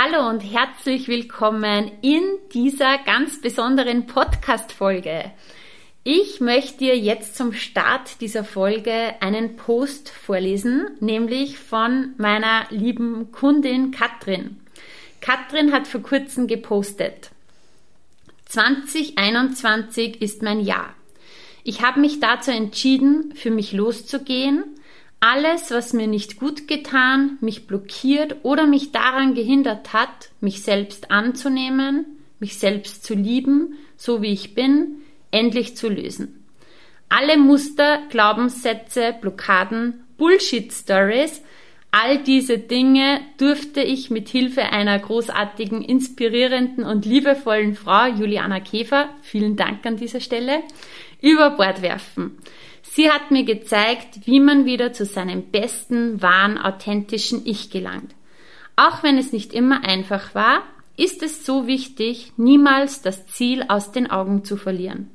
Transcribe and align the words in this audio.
Hallo 0.00 0.28
und 0.28 0.42
herzlich 0.42 1.08
willkommen 1.08 1.90
in 2.02 2.22
dieser 2.54 2.98
ganz 2.98 3.40
besonderen 3.40 4.06
Podcast-Folge. 4.06 5.32
Ich 6.04 6.40
möchte 6.40 6.78
dir 6.78 6.96
jetzt 6.96 7.34
zum 7.34 7.52
Start 7.52 8.20
dieser 8.20 8.44
Folge 8.44 9.14
einen 9.18 9.56
Post 9.56 10.10
vorlesen, 10.10 10.86
nämlich 11.00 11.58
von 11.58 12.14
meiner 12.16 12.66
lieben 12.70 13.32
Kundin 13.32 13.90
Katrin. 13.90 14.60
Katrin 15.20 15.72
hat 15.72 15.88
vor 15.88 16.02
kurzem 16.02 16.46
gepostet. 16.46 17.30
2021 18.44 20.22
ist 20.22 20.42
mein 20.42 20.60
Jahr. 20.60 20.94
Ich 21.64 21.82
habe 21.82 21.98
mich 21.98 22.20
dazu 22.20 22.52
entschieden, 22.52 23.32
für 23.34 23.50
mich 23.50 23.72
loszugehen 23.72 24.77
alles, 25.20 25.70
was 25.70 25.92
mir 25.92 26.06
nicht 26.06 26.38
gut 26.38 26.68
getan, 26.68 27.38
mich 27.40 27.66
blockiert 27.66 28.36
oder 28.42 28.66
mich 28.66 28.92
daran 28.92 29.34
gehindert 29.34 29.92
hat, 29.92 30.30
mich 30.40 30.62
selbst 30.62 31.10
anzunehmen, 31.10 32.06
mich 32.38 32.58
selbst 32.58 33.04
zu 33.04 33.14
lieben, 33.14 33.74
so 33.96 34.22
wie 34.22 34.32
ich 34.32 34.54
bin, 34.54 35.02
endlich 35.30 35.76
zu 35.76 35.88
lösen. 35.88 36.44
Alle 37.08 37.36
Muster, 37.36 38.00
Glaubenssätze, 38.10 39.14
Blockaden, 39.20 40.04
Bullshit-Stories, 40.18 41.42
all 41.90 42.18
diese 42.18 42.58
Dinge 42.58 43.20
durfte 43.38 43.80
ich 43.80 44.10
mit 44.10 44.28
Hilfe 44.28 44.62
einer 44.72 44.98
großartigen, 44.98 45.82
inspirierenden 45.82 46.84
und 46.84 47.06
liebevollen 47.06 47.74
Frau, 47.74 48.06
Juliana 48.06 48.60
Käfer, 48.60 49.08
vielen 49.22 49.56
Dank 49.56 49.84
an 49.86 49.96
dieser 49.96 50.20
Stelle, 50.20 50.60
über 51.22 51.50
Bord 51.50 51.82
werfen. 51.82 52.38
Sie 52.90 53.10
hat 53.10 53.30
mir 53.30 53.44
gezeigt, 53.44 54.26
wie 54.26 54.40
man 54.40 54.64
wieder 54.64 54.92
zu 54.92 55.04
seinem 55.04 55.50
besten, 55.50 56.22
wahren, 56.22 56.58
authentischen 56.58 57.46
Ich 57.46 57.70
gelangt. 57.70 58.14
Auch 58.76 59.02
wenn 59.02 59.18
es 59.18 59.32
nicht 59.32 59.52
immer 59.52 59.84
einfach 59.84 60.34
war, 60.34 60.62
ist 60.96 61.22
es 61.22 61.44
so 61.44 61.66
wichtig, 61.66 62.32
niemals 62.36 63.02
das 63.02 63.26
Ziel 63.26 63.64
aus 63.68 63.92
den 63.92 64.10
Augen 64.10 64.44
zu 64.44 64.56
verlieren. 64.56 65.10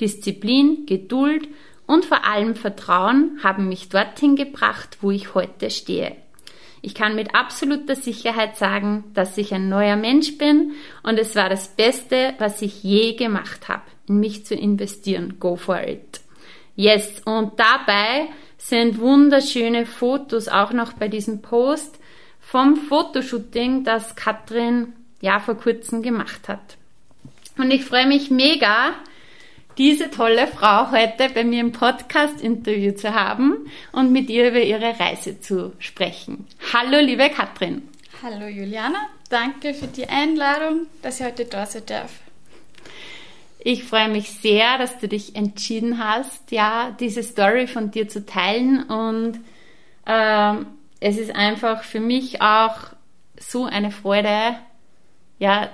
Disziplin, 0.00 0.84
Geduld 0.86 1.48
und 1.86 2.04
vor 2.04 2.26
allem 2.26 2.54
Vertrauen 2.56 3.38
haben 3.42 3.68
mich 3.68 3.88
dorthin 3.88 4.34
gebracht, 4.34 4.98
wo 5.00 5.10
ich 5.10 5.34
heute 5.34 5.70
stehe. 5.70 6.16
Ich 6.82 6.94
kann 6.94 7.14
mit 7.14 7.36
absoluter 7.36 7.94
Sicherheit 7.94 8.56
sagen, 8.56 9.04
dass 9.14 9.38
ich 9.38 9.54
ein 9.54 9.68
neuer 9.68 9.96
Mensch 9.96 10.38
bin 10.38 10.72
und 11.04 11.18
es 11.18 11.36
war 11.36 11.48
das 11.48 11.68
Beste, 11.68 12.34
was 12.38 12.60
ich 12.62 12.82
je 12.82 13.14
gemacht 13.14 13.68
habe, 13.68 13.84
in 14.08 14.18
mich 14.18 14.44
zu 14.44 14.56
investieren. 14.56 15.38
Go 15.38 15.54
for 15.54 15.80
it. 15.80 16.21
Yes, 16.74 17.20
und 17.24 17.58
dabei 17.58 18.28
sind 18.58 18.98
wunderschöne 18.98 19.86
Fotos 19.86 20.48
auch 20.48 20.72
noch 20.72 20.92
bei 20.92 21.08
diesem 21.08 21.42
Post 21.42 21.98
vom 22.40 22.76
Fotoshooting, 22.76 23.84
das 23.84 24.16
Katrin 24.16 24.92
ja 25.20 25.40
vor 25.40 25.56
kurzem 25.56 26.02
gemacht 26.02 26.48
hat. 26.48 26.76
Und 27.58 27.70
ich 27.70 27.84
freue 27.84 28.06
mich 28.06 28.30
mega, 28.30 28.94
diese 29.78 30.10
tolle 30.10 30.46
Frau 30.46 30.90
heute 30.90 31.28
bei 31.32 31.44
mir 31.44 31.60
im 31.60 31.72
Podcast-Interview 31.72 32.92
zu 32.92 33.14
haben 33.14 33.70
und 33.92 34.12
mit 34.12 34.30
ihr 34.30 34.48
über 34.48 34.60
ihre 34.60 34.98
Reise 34.98 35.40
zu 35.40 35.72
sprechen. 35.78 36.46
Hallo, 36.72 37.00
liebe 37.00 37.28
Katrin. 37.30 37.88
Hallo, 38.22 38.46
Juliana. 38.46 39.08
Danke 39.28 39.74
für 39.74 39.86
die 39.86 40.08
Einladung, 40.08 40.86
dass 41.02 41.20
ich 41.20 41.26
heute 41.26 41.46
da 41.46 41.66
sein 41.66 41.86
darf. 41.86 42.12
Ich 43.64 43.84
freue 43.84 44.08
mich 44.08 44.30
sehr, 44.30 44.76
dass 44.78 44.98
du 44.98 45.06
dich 45.06 45.36
entschieden 45.36 45.98
hast, 45.98 46.50
ja, 46.50 46.90
diese 46.98 47.22
Story 47.22 47.68
von 47.68 47.92
dir 47.92 48.08
zu 48.08 48.26
teilen 48.26 48.82
und 48.82 49.38
ähm, 50.04 50.66
es 50.98 51.16
ist 51.16 51.34
einfach 51.34 51.84
für 51.84 52.00
mich 52.00 52.42
auch 52.42 52.74
so 53.38 53.64
eine 53.64 53.92
Freude, 53.92 54.56
ja, 55.38 55.68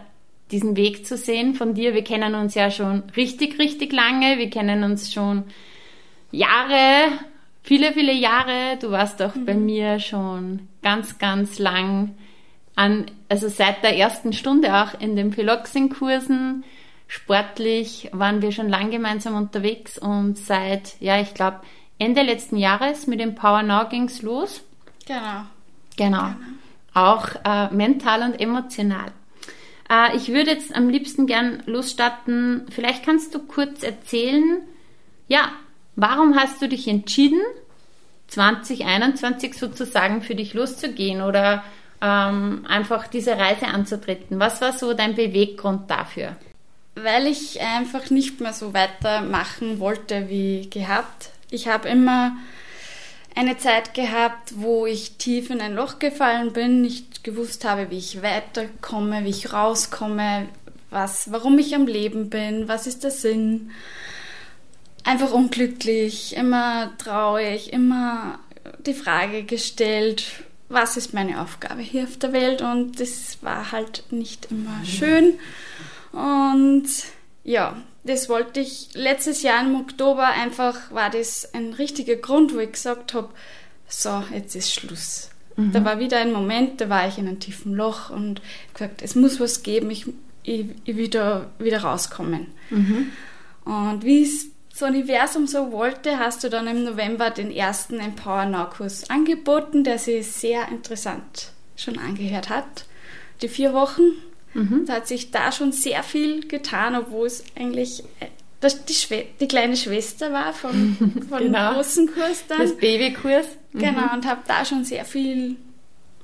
diesen 0.50 0.76
Weg 0.76 1.06
zu 1.06 1.16
sehen 1.16 1.54
von 1.54 1.74
dir. 1.74 1.94
Wir 1.94 2.04
kennen 2.04 2.34
uns 2.34 2.54
ja 2.54 2.70
schon 2.70 3.04
richtig, 3.16 3.58
richtig 3.58 3.92
lange. 3.92 4.38
Wir 4.38 4.48
kennen 4.48 4.84
uns 4.84 5.12
schon 5.12 5.44
Jahre, 6.30 7.12
viele, 7.62 7.92
viele 7.92 8.12
Jahre. 8.12 8.78
Du 8.80 8.90
warst 8.90 9.20
auch 9.22 9.34
mhm. 9.34 9.44
bei 9.44 9.54
mir 9.54 10.00
schon 10.00 10.68
ganz, 10.82 11.18
ganz 11.18 11.58
lang 11.58 12.14
an, 12.74 13.06
also 13.28 13.48
seit 13.48 13.82
der 13.82 13.96
ersten 13.96 14.32
Stunde 14.32 14.74
auch 14.74 14.98
in 15.00 15.16
den 15.16 15.30
Piloxing-Kursen 15.30 16.64
Sportlich 17.08 18.10
waren 18.12 18.42
wir 18.42 18.52
schon 18.52 18.68
lang 18.68 18.90
gemeinsam 18.90 19.34
unterwegs 19.34 19.98
und 19.98 20.36
seit, 20.36 21.00
ja, 21.00 21.18
ich 21.18 21.32
glaube, 21.32 21.60
Ende 21.98 22.22
letzten 22.22 22.56
Jahres 22.56 23.06
mit 23.06 23.18
dem 23.18 23.34
Power 23.34 23.62
Now 23.62 23.88
ging's 23.88 24.20
los. 24.20 24.62
Genau. 25.06 25.46
Genau. 25.96 26.18
genau. 26.18 26.34
Auch 26.92 27.28
äh, 27.44 27.72
mental 27.74 28.22
und 28.22 28.38
emotional. 28.38 29.10
Äh, 29.90 30.16
ich 30.16 30.28
würde 30.28 30.50
jetzt 30.50 30.74
am 30.76 30.90
liebsten 30.90 31.26
gern 31.26 31.62
losstarten. 31.64 32.66
Vielleicht 32.70 33.04
kannst 33.04 33.34
du 33.34 33.40
kurz 33.40 33.82
erzählen, 33.82 34.60
ja, 35.28 35.50
warum 35.96 36.36
hast 36.36 36.60
du 36.60 36.68
dich 36.68 36.86
entschieden, 36.88 37.40
2021 38.28 39.54
sozusagen 39.54 40.20
für 40.20 40.34
dich 40.34 40.52
loszugehen 40.52 41.22
oder 41.22 41.64
ähm, 42.02 42.66
einfach 42.68 43.06
diese 43.06 43.38
Reise 43.38 43.66
anzutreten? 43.68 44.38
Was 44.38 44.60
war 44.60 44.74
so 44.74 44.92
dein 44.92 45.14
Beweggrund 45.14 45.90
dafür? 45.90 46.36
Weil 47.02 47.26
ich 47.26 47.60
einfach 47.60 48.10
nicht 48.10 48.40
mehr 48.40 48.52
so 48.52 48.74
weitermachen 48.74 49.78
wollte 49.78 50.28
wie 50.28 50.68
gehabt. 50.70 51.30
Ich 51.50 51.68
habe 51.68 51.88
immer 51.88 52.36
eine 53.34 53.56
Zeit 53.56 53.94
gehabt, 53.94 54.54
wo 54.56 54.86
ich 54.86 55.12
tief 55.12 55.50
in 55.50 55.60
ein 55.60 55.74
Loch 55.74 55.98
gefallen 55.98 56.52
bin, 56.52 56.82
nicht 56.82 57.22
gewusst 57.22 57.64
habe, 57.64 57.90
wie 57.90 57.98
ich 57.98 58.22
weiterkomme, 58.22 59.24
wie 59.24 59.30
ich 59.30 59.52
rauskomme, 59.52 60.48
was, 60.90 61.30
warum 61.30 61.58
ich 61.58 61.74
am 61.74 61.86
Leben 61.86 62.30
bin, 62.30 62.68
was 62.68 62.86
ist 62.86 63.04
der 63.04 63.10
Sinn. 63.10 63.70
Einfach 65.04 65.32
unglücklich, 65.32 66.36
immer 66.36 66.90
traurig, 66.98 67.72
immer 67.72 68.40
die 68.86 68.94
Frage 68.94 69.44
gestellt, 69.44 70.24
was 70.68 70.96
ist 70.96 71.14
meine 71.14 71.40
Aufgabe 71.40 71.80
hier 71.80 72.04
auf 72.04 72.18
der 72.18 72.32
Welt 72.32 72.60
und 72.60 73.00
das 73.00 73.38
war 73.42 73.72
halt 73.72 74.04
nicht 74.10 74.48
immer 74.50 74.84
schön. 74.84 75.38
Und 76.12 76.86
ja, 77.44 77.76
das 78.04 78.28
wollte 78.28 78.60
ich 78.60 78.90
letztes 78.94 79.42
Jahr 79.42 79.62
im 79.62 79.76
Oktober 79.76 80.26
einfach, 80.26 80.90
war 80.92 81.10
das 81.10 81.52
ein 81.54 81.72
richtiger 81.74 82.16
Grund, 82.16 82.54
wo 82.54 82.58
ich 82.58 82.72
gesagt 82.72 83.14
habe, 83.14 83.28
so, 83.86 84.22
jetzt 84.32 84.54
ist 84.54 84.72
Schluss. 84.72 85.30
Mhm. 85.56 85.72
Da 85.72 85.84
war 85.84 85.98
wieder 85.98 86.18
ein 86.18 86.32
Moment, 86.32 86.80
da 86.80 86.88
war 86.88 87.08
ich 87.08 87.18
in 87.18 87.26
einem 87.26 87.40
tiefen 87.40 87.74
Loch 87.74 88.10
und 88.10 88.40
gesagt, 88.72 89.02
es 89.02 89.14
muss 89.14 89.40
was 89.40 89.62
geben, 89.62 89.90
ich, 89.90 90.06
ich, 90.42 90.66
ich 90.84 90.96
wieder, 90.96 91.50
wieder 91.58 91.82
rauskommen. 91.82 92.48
Mhm. 92.70 93.12
Und 93.64 94.04
wie 94.04 94.22
es 94.22 94.46
das 94.70 94.82
Universum 94.82 95.46
so 95.46 95.72
wollte, 95.72 96.18
hast 96.18 96.44
du 96.44 96.48
dann 96.48 96.68
im 96.68 96.84
November 96.84 97.30
den 97.30 97.50
ersten 97.50 97.98
Empower 97.98 98.44
Now 98.44 98.70
Kurs 98.70 99.10
angeboten, 99.10 99.84
der 99.84 99.98
sich 99.98 100.26
sehr 100.28 100.68
interessant 100.68 101.52
schon 101.76 101.98
angehört 101.98 102.48
hat. 102.48 102.84
Die 103.42 103.48
vier 103.48 103.72
Wochen 103.72 104.02
Mhm. 104.54 104.84
Da 104.86 104.94
hat 104.94 105.08
sich 105.08 105.30
da 105.30 105.52
schon 105.52 105.72
sehr 105.72 106.02
viel 106.02 106.46
getan, 106.46 106.94
obwohl 106.94 107.26
es 107.26 107.44
eigentlich 107.56 108.02
äh, 108.20 108.26
das 108.60 108.84
die, 108.84 109.24
die, 109.40 109.46
kleine 109.46 109.76
Schwester 109.76 110.32
war 110.32 110.52
vom, 110.52 110.96
vom 111.28 111.38
genau. 111.38 111.74
großen 111.74 112.12
Kurs 112.12 112.44
dann. 112.48 112.58
Das 112.58 112.76
Babykurs. 112.76 113.46
Mhm. 113.72 113.78
Genau, 113.78 114.12
und 114.12 114.26
habe 114.26 114.40
da 114.46 114.64
schon 114.64 114.84
sehr 114.84 115.04
viel 115.04 115.56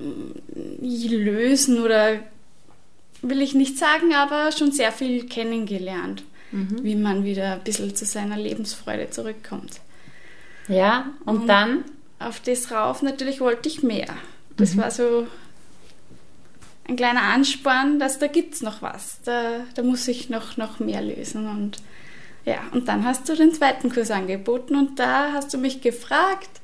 mm, 0.01 0.83
lösen 0.83 1.81
oder 1.81 2.19
will 3.23 3.41
ich 3.41 3.55
nicht 3.55 3.79
sagen, 3.79 4.15
aber 4.15 4.53
schon 4.53 4.73
sehr 4.73 4.93
viel 4.93 5.27
kennengelernt, 5.27 6.25
mhm. 6.51 6.83
wie 6.83 6.97
man 6.97 7.25
wieder 7.25 7.53
ein 7.53 7.63
bisschen 7.63 7.95
zu 7.95 8.05
seiner 8.05 8.37
Lebensfreude 8.37 9.11
zurückkommt. 9.11 9.81
Ja, 10.69 11.13
und, 11.25 11.41
und 11.41 11.47
dann? 11.47 11.85
Auf 12.19 12.41
das 12.41 12.71
rauf 12.71 13.03
natürlich 13.03 13.41
wollte 13.41 13.69
ich 13.69 13.83
mehr. 13.83 14.09
Das 14.57 14.75
mhm. 14.75 14.81
war 14.81 14.91
so 14.91 15.27
ein 16.87 16.97
kleiner 16.97 17.23
Ansporn, 17.23 17.99
dass 17.99 18.19
da 18.19 18.27
gibt 18.27 18.55
es 18.55 18.63
noch 18.63 18.83
was. 18.83 19.21
Da, 19.25 19.61
da 19.75 19.83
muss 19.83 20.07
ich 20.09 20.29
noch, 20.29 20.57
noch 20.57 20.81
mehr 20.81 21.01
lösen. 21.01 21.49
Und 21.49 21.79
ja, 22.45 22.59
und 22.73 22.89
dann 22.89 23.05
hast 23.05 23.29
du 23.29 23.35
den 23.35 23.55
zweiten 23.55 23.91
Kurs 23.91 24.11
angeboten 24.11 24.77
und 24.77 24.99
da 24.99 25.33
hast 25.33 25.55
du 25.55 25.59
mich 25.59 25.81
gefragt, 25.81 26.61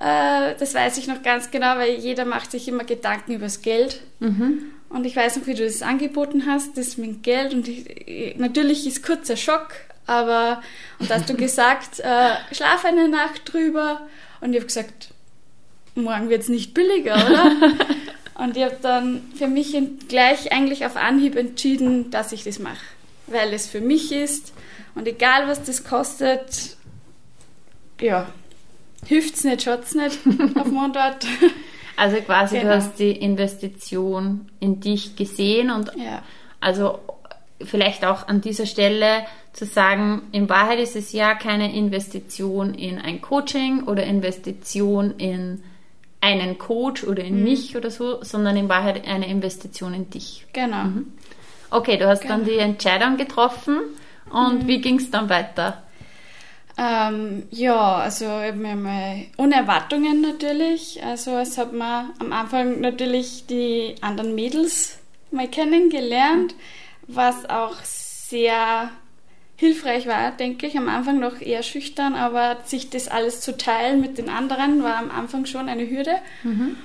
äh, 0.00 0.54
das 0.58 0.74
weiß 0.74 0.98
ich 0.98 1.06
noch 1.06 1.22
ganz 1.22 1.50
genau, 1.50 1.76
weil 1.76 1.94
jeder 1.94 2.24
macht 2.24 2.50
sich 2.50 2.66
immer 2.66 2.84
Gedanken 2.84 3.32
übers 3.32 3.62
Geld. 3.62 4.00
Mhm. 4.18 4.72
Und 4.88 5.04
ich 5.04 5.14
weiß 5.14 5.36
noch, 5.36 5.46
wie 5.46 5.54
du 5.54 5.64
das 5.64 5.82
angeboten 5.82 6.44
hast, 6.46 6.76
das 6.76 6.96
mit 6.96 7.22
Geld. 7.22 7.54
Und 7.54 7.68
ich, 7.68 8.36
natürlich 8.36 8.86
ist 8.86 9.04
kurzer 9.04 9.36
Schock, 9.36 9.68
aber 10.06 10.60
und 10.98 11.08
hast 11.10 11.28
du 11.28 11.34
gesagt, 11.36 12.00
äh, 12.00 12.30
schlaf 12.52 12.84
eine 12.84 13.08
Nacht 13.08 13.52
drüber. 13.52 14.06
Und 14.40 14.50
ich 14.50 14.56
habe 14.56 14.66
gesagt, 14.66 15.10
morgen 15.94 16.28
wird 16.28 16.42
es 16.42 16.48
nicht 16.48 16.74
billiger, 16.74 17.14
oder? 17.14 17.52
und 18.38 18.56
ich 18.56 18.64
habe 18.64 18.76
dann 18.82 19.22
für 19.34 19.46
mich 19.46 19.76
gleich 20.08 20.52
eigentlich 20.52 20.84
auf 20.84 20.96
Anhieb 20.96 21.36
entschieden, 21.36 22.10
dass 22.10 22.32
ich 22.32 22.44
das 22.44 22.58
mache. 22.58 22.84
Weil 23.26 23.52
es 23.52 23.66
für 23.66 23.80
mich 23.80 24.12
ist. 24.12 24.52
Und 24.94 25.08
egal, 25.08 25.48
was 25.48 25.62
das 25.64 25.84
kostet, 25.84 26.76
ja, 28.00 28.28
hilft 29.06 29.36
es 29.36 29.44
nicht, 29.44 29.62
schaut 29.62 29.84
es 29.84 29.94
nicht 29.94 30.18
auf 30.54 30.66
Mundart. 30.66 31.26
Also 31.96 32.16
quasi, 32.18 32.58
genau. 32.58 32.70
du 32.70 32.76
hast 32.76 32.98
die 32.98 33.12
Investition 33.12 34.48
in 34.60 34.80
dich 34.80 35.16
gesehen 35.16 35.70
und 35.70 35.92
ja. 35.96 36.22
also 36.60 36.98
vielleicht 37.64 38.04
auch 38.04 38.28
an 38.28 38.42
dieser 38.42 38.66
Stelle 38.66 39.26
zu 39.54 39.64
sagen, 39.64 40.22
in 40.32 40.50
Wahrheit 40.50 40.78
ist 40.78 40.94
es 40.94 41.12
ja 41.12 41.34
keine 41.34 41.74
Investition 41.74 42.74
in 42.74 42.98
ein 42.98 43.22
Coaching 43.22 43.84
oder 43.84 44.04
Investition 44.04 45.14
in 45.16 45.62
einen 46.20 46.58
Coach 46.58 47.04
oder 47.04 47.22
in 47.22 47.38
mhm. 47.38 47.44
mich 47.44 47.76
oder 47.76 47.90
so, 47.90 48.22
sondern 48.22 48.56
in 48.56 48.68
Wahrheit 48.68 49.06
eine 49.06 49.28
Investition 49.28 49.94
in 49.94 50.10
dich. 50.10 50.46
Genau. 50.52 50.84
Mhm. 50.84 51.12
Okay, 51.70 51.96
du 51.96 52.06
hast 52.08 52.22
genau. 52.22 52.36
dann 52.36 52.44
die 52.44 52.56
Entscheidung 52.56 53.16
getroffen 53.16 53.78
und 54.30 54.64
mhm. 54.64 54.66
wie 54.68 54.80
ging 54.80 54.96
es 54.96 55.10
dann 55.10 55.28
weiter? 55.28 55.82
Ähm, 56.78 57.44
ja, 57.50 57.96
also 57.96 58.26
ohne 58.26 59.54
Erwartungen 59.54 60.20
natürlich. 60.20 61.02
Also 61.02 61.38
es 61.38 61.56
hat 61.56 61.72
man 61.72 62.10
am 62.18 62.32
Anfang 62.32 62.80
natürlich 62.80 63.46
die 63.46 63.94
anderen 64.02 64.34
Mädels 64.34 64.98
mal 65.30 65.48
kennengelernt, 65.48 66.54
was 67.06 67.48
auch 67.48 67.76
sehr 67.82 68.90
hilfreich 69.56 70.06
war, 70.06 70.32
denke 70.32 70.66
ich. 70.66 70.76
Am 70.76 70.88
Anfang 70.88 71.18
noch 71.18 71.40
eher 71.40 71.62
schüchtern, 71.62 72.14
aber 72.14 72.58
sich 72.64 72.90
das 72.90 73.08
alles 73.08 73.40
zu 73.40 73.56
teilen 73.56 74.00
mit 74.00 74.18
den 74.18 74.28
anderen 74.28 74.82
war 74.82 74.98
am 74.98 75.10
Anfang 75.10 75.46
schon 75.46 75.68
eine 75.68 75.88
Hürde. 75.88 76.16
Mhm. 76.42 76.76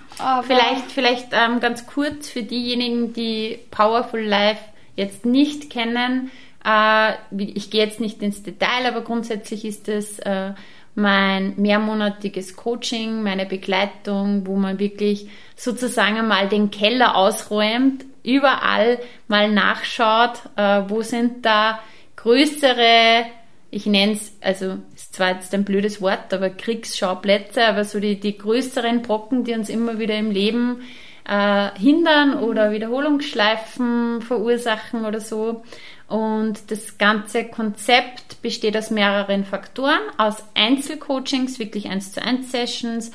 vielleicht 0.43 0.91
vielleicht 0.91 1.27
ähm, 1.33 1.59
ganz 1.59 1.85
kurz 1.85 2.29
für 2.29 2.43
diejenigen, 2.43 3.13
die 3.13 3.59
Powerful 3.71 4.21
Life 4.21 4.63
jetzt 4.95 5.25
nicht 5.25 5.69
kennen. 5.69 6.31
Äh, 6.65 7.13
ich 7.37 7.71
gehe 7.71 7.83
jetzt 7.83 7.99
nicht 7.99 8.21
ins 8.21 8.43
Detail, 8.43 8.85
aber 8.87 9.01
grundsätzlich 9.01 9.65
ist 9.65 9.89
es 9.89 10.19
äh, 10.19 10.53
mein 10.95 11.53
mehrmonatiges 11.57 12.55
Coaching, 12.55 13.23
meine 13.23 13.45
Begleitung, 13.45 14.45
wo 14.45 14.55
man 14.55 14.79
wirklich 14.79 15.29
sozusagen 15.55 16.27
mal 16.27 16.47
den 16.49 16.71
Keller 16.71 17.15
ausräumt, 17.15 18.05
überall 18.23 18.99
mal 19.27 19.51
nachschaut, 19.51 20.41
äh, 20.55 20.83
wo 20.87 21.01
sind 21.01 21.45
da 21.45 21.79
größere, 22.21 23.25
ich 23.71 23.85
nenne 23.85 24.13
es, 24.13 24.37
also 24.41 24.77
ist 24.95 25.15
zwar 25.15 25.33
jetzt 25.33 25.53
ein 25.53 25.63
blödes 25.63 26.01
Wort, 26.01 26.33
aber 26.33 26.49
Kriegsschauplätze, 26.49 27.65
aber 27.65 27.83
so 27.83 27.99
die, 27.99 28.19
die 28.19 28.37
größeren 28.37 29.01
Brocken, 29.01 29.43
die 29.43 29.53
uns 29.53 29.69
immer 29.69 29.97
wieder 29.97 30.15
im 30.17 30.29
Leben 30.29 30.81
äh, 31.27 31.69
hindern 31.79 32.35
oder 32.35 32.71
Wiederholungsschleifen 32.71 34.21
verursachen 34.21 35.05
oder 35.05 35.19
so. 35.19 35.63
Und 36.07 36.69
das 36.69 36.97
ganze 36.97 37.45
Konzept 37.45 38.41
besteht 38.41 38.77
aus 38.77 38.91
mehreren 38.91 39.45
Faktoren, 39.45 40.01
aus 40.17 40.43
Einzelcoachings, 40.53 41.57
wirklich 41.57 41.89
1 41.89 42.13
zu 42.13 42.21
1 42.21 42.51
Sessions, 42.51 43.11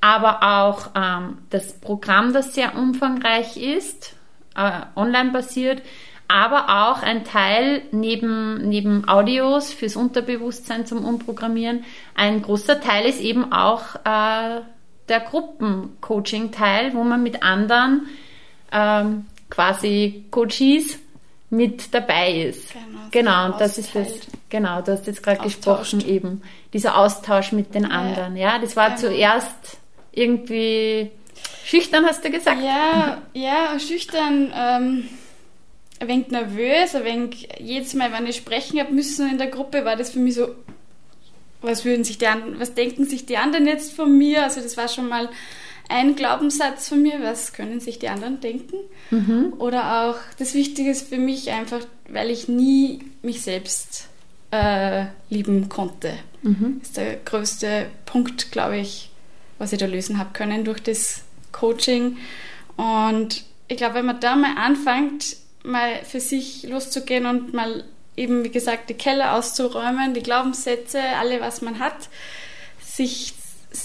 aber 0.00 0.42
auch 0.42 0.90
ähm, 0.96 1.38
das 1.50 1.74
Programm, 1.74 2.32
das 2.32 2.54
sehr 2.54 2.74
umfangreich 2.76 3.56
ist, 3.56 4.14
äh, 4.56 4.80
online 4.96 5.30
basiert, 5.30 5.82
aber 6.28 6.90
auch 6.90 7.02
ein 7.02 7.24
Teil 7.24 7.82
neben, 7.90 8.68
neben 8.68 9.08
Audios 9.08 9.72
fürs 9.72 9.96
Unterbewusstsein 9.96 10.86
zum 10.86 11.04
Umprogrammieren. 11.04 11.84
Ein 12.14 12.42
großer 12.42 12.80
Teil 12.80 13.06
ist 13.06 13.20
eben 13.20 13.50
auch 13.52 13.94
äh, 14.04 14.60
der 15.08 15.20
Gruppencoaching-Teil, 15.20 16.94
wo 16.94 17.02
man 17.02 17.22
mit 17.22 17.42
anderen 17.42 18.08
ähm, 18.70 19.24
quasi 19.48 20.26
Coaches 20.30 20.98
mit 21.50 21.94
dabei 21.94 22.42
ist. 22.42 22.74
Genau, 22.74 22.98
genau 23.10 23.46
und 23.46 23.60
das 23.60 23.78
ist 23.78 23.94
das, 23.94 24.08
genau, 24.50 24.82
du 24.82 24.92
hast 24.92 25.06
jetzt 25.06 25.22
gerade 25.22 25.42
gesprochen 25.42 26.06
eben, 26.06 26.42
dieser 26.74 26.98
Austausch 26.98 27.52
mit 27.52 27.74
den 27.74 27.90
anderen, 27.90 28.36
ja, 28.36 28.54
ja 28.54 28.58
das 28.58 28.76
war 28.76 28.90
genau. 28.90 29.00
zuerst 29.00 29.78
irgendwie 30.12 31.10
schüchtern, 31.64 32.04
hast 32.04 32.22
du 32.22 32.30
gesagt? 32.30 32.60
Ja, 32.62 33.22
ja, 33.32 33.78
schüchtern, 33.78 34.52
ähm, 34.54 35.08
ein 36.00 36.08
wenig 36.08 36.28
nervös, 36.28 36.94
ein 36.94 37.04
wenig, 37.04 37.48
jedes 37.58 37.94
Mal, 37.94 38.12
wenn 38.12 38.26
ich 38.26 38.36
sprechen 38.36 38.78
habe 38.80 38.92
müssen 38.92 39.30
in 39.30 39.38
der 39.38 39.48
Gruppe, 39.48 39.84
war 39.84 39.96
das 39.96 40.10
für 40.10 40.18
mich 40.18 40.34
so, 40.34 40.54
was 41.60 41.84
würden 41.84 42.04
sich 42.04 42.18
die 42.18 42.26
anderen, 42.26 42.60
was 42.60 42.74
denken 42.74 43.04
sich 43.04 43.26
die 43.26 43.36
anderen 43.36 43.66
jetzt 43.66 43.92
von 43.92 44.16
mir? 44.16 44.44
Also 44.44 44.60
das 44.60 44.76
war 44.76 44.88
schon 44.88 45.08
mal 45.08 45.28
ein 45.88 46.16
Glaubenssatz 46.16 46.88
von 46.88 47.02
mir, 47.02 47.20
was 47.22 47.52
können 47.52 47.80
sich 47.80 47.98
die 47.98 48.08
anderen 48.08 48.40
denken? 48.40 48.76
Mhm. 49.10 49.54
Oder 49.58 50.02
auch 50.02 50.16
das 50.38 50.54
Wichtige 50.54 50.90
ist 50.90 51.08
für 51.08 51.18
mich 51.18 51.50
einfach, 51.50 51.80
weil 52.08 52.30
ich 52.30 52.46
nie 52.46 53.00
mich 53.22 53.42
selbst 53.42 54.08
äh, 54.50 55.06
lieben 55.30 55.68
konnte. 55.68 56.12
Mhm. 56.42 56.76
Das 56.80 56.88
ist 56.88 56.96
der 56.96 57.16
größte 57.16 57.86
Punkt, 58.06 58.52
glaube 58.52 58.78
ich, 58.78 59.10
was 59.58 59.72
ich 59.72 59.78
da 59.78 59.86
lösen 59.86 60.18
habe 60.18 60.30
können 60.32 60.64
durch 60.64 60.80
das 60.80 61.22
Coaching. 61.52 62.18
Und 62.76 63.44
ich 63.66 63.76
glaube, 63.76 63.96
wenn 63.96 64.06
man 64.06 64.20
da 64.20 64.36
mal 64.36 64.56
anfängt, 64.56 65.36
mal 65.62 66.04
für 66.04 66.20
sich 66.20 66.64
loszugehen 66.64 67.26
und 67.26 67.54
mal 67.54 67.84
eben, 68.16 68.44
wie 68.44 68.50
gesagt, 68.50 68.90
die 68.90 68.94
Keller 68.94 69.34
auszuräumen, 69.34 70.14
die 70.14 70.22
Glaubenssätze, 70.22 71.00
alle, 71.00 71.40
was 71.40 71.62
man 71.62 71.78
hat, 71.78 72.08
sich 72.80 73.34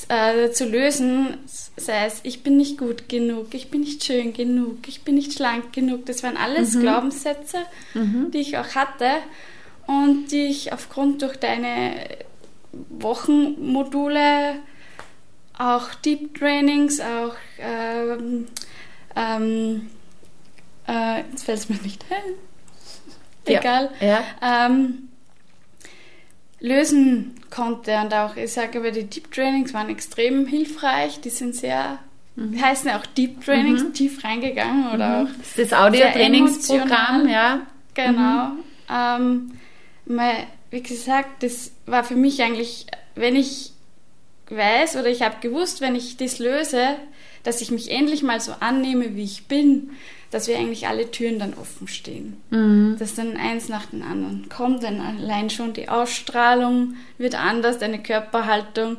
äh, 0.08 0.50
zu 0.52 0.66
lösen, 0.66 1.38
sei 1.78 2.06
es, 2.06 2.22
ich 2.24 2.44
bin 2.44 2.58
nicht 2.58 2.78
gut 2.78 3.10
genug, 3.10 3.54
ich 3.54 3.70
bin 3.70 3.82
nicht 3.82 4.04
schön 4.04 4.34
genug, 4.34 4.88
ich 4.88 5.04
bin 5.04 5.16
nicht 5.16 5.34
schlank 5.34 5.74
genug. 5.74 6.06
Das 6.06 6.24
waren 6.24 6.38
alles 6.38 6.74
mhm. 6.74 6.82
Glaubenssätze, 6.82 7.60
mhm. 7.94 8.32
die 8.32 8.40
ich 8.40 8.58
auch 8.58 8.76
hatte 8.76 9.10
und 9.86 10.32
die 10.32 10.46
ich 10.46 10.74
aufgrund 10.74 11.22
durch 11.22 11.38
deine 11.38 11.94
Wochenmodule, 12.90 14.56
auch 15.58 15.94
Deep 15.96 16.34
Trainings, 16.36 17.00
auch 17.00 17.36
ähm, 17.60 18.48
ähm, 19.16 19.90
äh, 20.88 21.22
jetzt 21.32 21.44
fällt 21.44 21.60
es 21.60 21.70
mir 21.70 21.78
nicht 21.78 22.04
ein. 22.10 22.34
Egal. 23.46 23.92
Ja. 24.00 24.24
ja. 24.42 24.66
Ähm, 24.68 25.10
lösen 26.64 27.36
konnte. 27.50 27.96
Und 27.98 28.14
auch, 28.14 28.36
ich 28.36 28.52
sage 28.52 28.80
aber, 28.80 28.92
die 28.92 29.04
Deep 29.04 29.32
Trainings 29.32 29.74
waren 29.74 29.90
extrem 29.90 30.48
hilfreich. 30.48 31.20
Die 31.22 31.30
sind 31.30 31.56
sehr, 31.56 32.00
mhm. 32.36 32.60
heißen 32.60 32.90
ja 32.90 32.98
auch 32.98 33.06
Deep 33.06 33.44
Trainings, 33.44 33.84
mhm. 33.84 33.94
tief 33.94 34.24
reingegangen 34.24 34.92
oder 34.94 35.24
mhm. 35.24 35.28
auch. 35.28 35.32
Das 35.38 35.58
ist 35.58 35.72
das 35.72 35.80
Audio-Trainingsprogramm, 35.80 37.28
ja. 37.28 37.62
Genau. 37.94 38.48
Mhm. 38.48 38.64
Ähm, 38.90 39.52
mal, 40.06 40.36
wie 40.72 40.82
gesagt, 40.82 41.44
das 41.44 41.72
war 41.86 42.04
für 42.04 42.16
mich 42.16 42.42
eigentlich, 42.42 42.88
wenn 43.16 43.36
ich 43.36 43.74
weiß 44.50 44.96
oder 44.96 45.08
ich 45.08 45.22
habe 45.22 45.36
gewusst, 45.42 45.82
wenn 45.82 45.96
ich 45.96 46.18
das 46.18 46.40
löse, 46.40 46.96
dass 47.44 47.62
ich 47.62 47.72
mich 47.72 47.92
endlich 47.92 48.24
mal 48.24 48.40
so 48.40 48.54
annehme, 48.60 49.16
wie 49.16 49.24
ich 49.24 49.48
bin, 49.48 49.92
dass 50.34 50.48
wir 50.48 50.58
eigentlich 50.58 50.88
alle 50.88 51.12
Türen 51.12 51.38
dann 51.38 51.54
offen 51.54 51.88
stehen. 51.88 52.42
Mhm. 52.50 52.96
Dass 52.98 53.14
dann 53.14 53.38
eins 53.38 53.70
nach 53.70 53.86
dem 53.86 54.02
anderen 54.02 54.50
kommt, 54.50 54.82
dann 54.82 55.00
allein 55.00 55.52
schon 55.52 55.74
die 55.74 55.90
Ausstrahlung 55.90 56.96
wird 57.20 57.36
anders, 57.36 57.78
deine 57.78 58.02
Körperhaltung. 58.02 58.98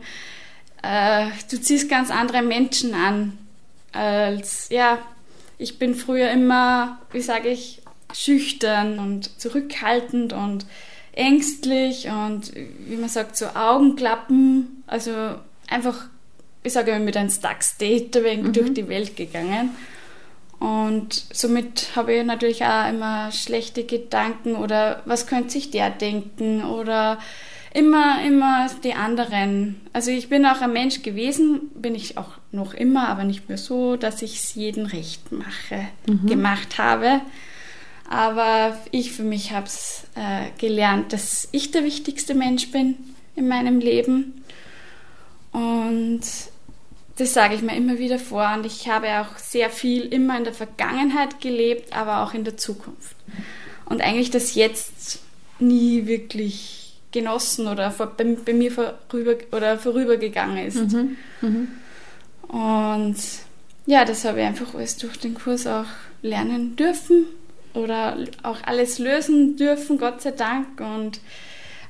Äh, 0.83 1.27
du 1.51 1.61
ziehst 1.61 1.91
ganz 1.91 2.13
andere 2.13 2.43
Menschen 2.43 2.95
an. 2.95 3.37
Als, 3.91 4.69
ja, 4.71 4.99
ich 5.59 5.79
bin 5.81 5.97
früher 5.97 6.31
immer, 6.31 7.01
wie 7.11 7.21
sage 7.21 7.49
ich, 7.49 7.83
schüchtern 8.13 9.01
und 9.01 9.41
zurückhaltend 9.41 10.33
und 10.33 10.67
ängstlich 11.13 12.09
und 12.09 12.53
wie 12.55 12.97
man 12.97 13.09
sagt, 13.09 13.37
so 13.37 13.47
Augenklappen. 13.47 14.85
Also 14.87 15.11
einfach, 15.69 16.07
ich 16.63 16.73
sage 16.73 16.93
immer, 16.93 17.05
mit 17.05 17.17
einem 17.17 17.31
Stuck-State 17.31 18.21
durch 18.53 18.73
die 18.73 18.87
Welt 18.89 19.17
gegangen. 19.17 19.71
Und 20.65 21.27
somit 21.31 21.89
habe 21.95 22.15
ich 22.15 22.25
natürlich 22.25 22.65
auch 22.65 22.89
immer 22.89 23.31
schlechte 23.33 23.85
Gedanken 23.85 24.57
oder 24.57 25.03
was 25.05 25.27
könnte 25.27 25.51
sich 25.51 25.71
der 25.71 25.91
denken 25.91 26.65
oder 26.65 27.19
immer, 27.75 28.25
immer 28.25 28.71
die 28.83 28.95
anderen. 28.95 29.79
Also 29.93 30.11
ich 30.11 30.31
bin 30.31 30.47
auch 30.47 30.63
ein 30.63 30.73
Mensch 30.73 31.03
gewesen, 31.03 31.69
bin 31.75 31.95
ich 31.95 32.17
auch 32.17 32.31
noch 32.51 32.73
immer, 32.73 33.09
aber 33.09 33.25
nicht 33.25 33.47
mehr 33.51 33.59
so, 33.59 33.97
dass 33.97 34.23
ich 34.23 34.37
es 34.37 34.55
jedem 34.55 34.87
recht 34.87 35.33
mache, 35.33 35.87
mhm. 36.07 36.29
gemacht 36.29 36.79
habe. 36.79 37.21
Aber 38.09 38.79
ich 38.91 39.13
für 39.13 39.23
mich 39.23 39.53
habe 39.53 39.67
es 39.67 40.05
äh, 40.15 40.49
gelernt, 40.57 41.13
dass 41.13 41.47
ich 41.53 41.73
der 41.73 41.85
wichtigste 41.85 42.35
Mensch 42.35 42.71
bin 42.71 42.97
in 43.37 43.49
meinem 43.49 43.81
Leben. 43.81 44.43
Und 45.53 46.23
das 47.17 47.33
sage 47.33 47.55
ich 47.55 47.63
mir 47.63 47.77
immer 47.77 47.99
wieder 47.99 48.19
vor 48.19 48.53
und 48.55 48.67
ich 48.67 48.89
habe 48.89 49.21
auch 49.21 49.39
sehr 49.39 49.71
viel 49.71 50.03
immer 50.07 50.37
in 50.37 50.45
der 50.45 50.55
Vergangenheit 50.55 51.41
gelebt, 51.41 51.97
aber 51.97 52.25
auch 52.25 52.35
in 52.35 52.45
der 52.45 52.57
Zukunft. 52.57 53.17
Und 53.85 54.01
eigentlich 54.01 54.31
das 54.31 54.55
Jetzt 54.55 55.21
nie 55.61 56.07
wirklich 56.07 56.95
genossen 57.13 57.69
oder 57.69 57.91
vor, 57.93 58.07
bei, 58.07 58.25
bei, 58.25 58.53
mir 58.53 58.73
vorüber 58.73 59.37
oder 59.53 59.79
vorübergegangen 59.79 60.67
ist. 60.67 60.93
Mhm. 60.93 61.17
Mhm. 61.41 61.69
Und 62.49 63.17
ja, 63.87 64.05
das 64.05 64.25
habe 64.25 64.41
ich 64.41 64.47
einfach 64.47 64.75
alles 64.75 64.97
durch 64.97 65.17
den 65.19 65.35
Kurs 65.35 65.67
auch 65.67 65.87
lernen 66.23 66.75
dürfen 66.75 67.27
oder 67.75 68.19
auch 68.43 68.59
alles 68.65 68.99
lösen 68.99 69.57
dürfen, 69.57 69.99
Gott 69.99 70.23
sei 70.23 70.33
Dank. 70.33 70.81
Und 70.81 71.21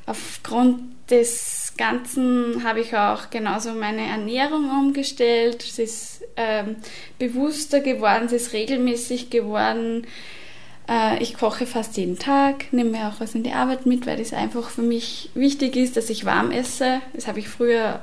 aufgrund 0.06 0.80
des 1.10 1.63
Ganzen 1.76 2.62
habe 2.64 2.80
ich 2.80 2.96
auch 2.96 3.30
genauso 3.30 3.72
meine 3.72 4.06
Ernährung 4.06 4.70
umgestellt. 4.70 5.62
Sie 5.62 5.82
ist 5.82 6.22
ähm, 6.36 6.76
bewusster 7.18 7.80
geworden, 7.80 8.28
sie 8.28 8.36
ist 8.36 8.52
regelmäßig 8.52 9.30
geworden. 9.30 10.06
Äh, 10.88 11.22
ich 11.22 11.36
koche 11.36 11.66
fast 11.66 11.96
jeden 11.96 12.18
Tag, 12.18 12.72
nehme 12.72 12.90
mir 12.90 13.08
auch 13.08 13.20
was 13.20 13.34
in 13.34 13.42
die 13.42 13.52
Arbeit 13.52 13.86
mit, 13.86 14.06
weil 14.06 14.20
es 14.20 14.32
einfach 14.32 14.70
für 14.70 14.82
mich 14.82 15.30
wichtig 15.34 15.76
ist, 15.76 15.96
dass 15.96 16.10
ich 16.10 16.24
warm 16.24 16.50
esse. 16.50 17.00
Das 17.12 17.26
habe 17.26 17.40
ich 17.40 17.48
früher 17.48 18.00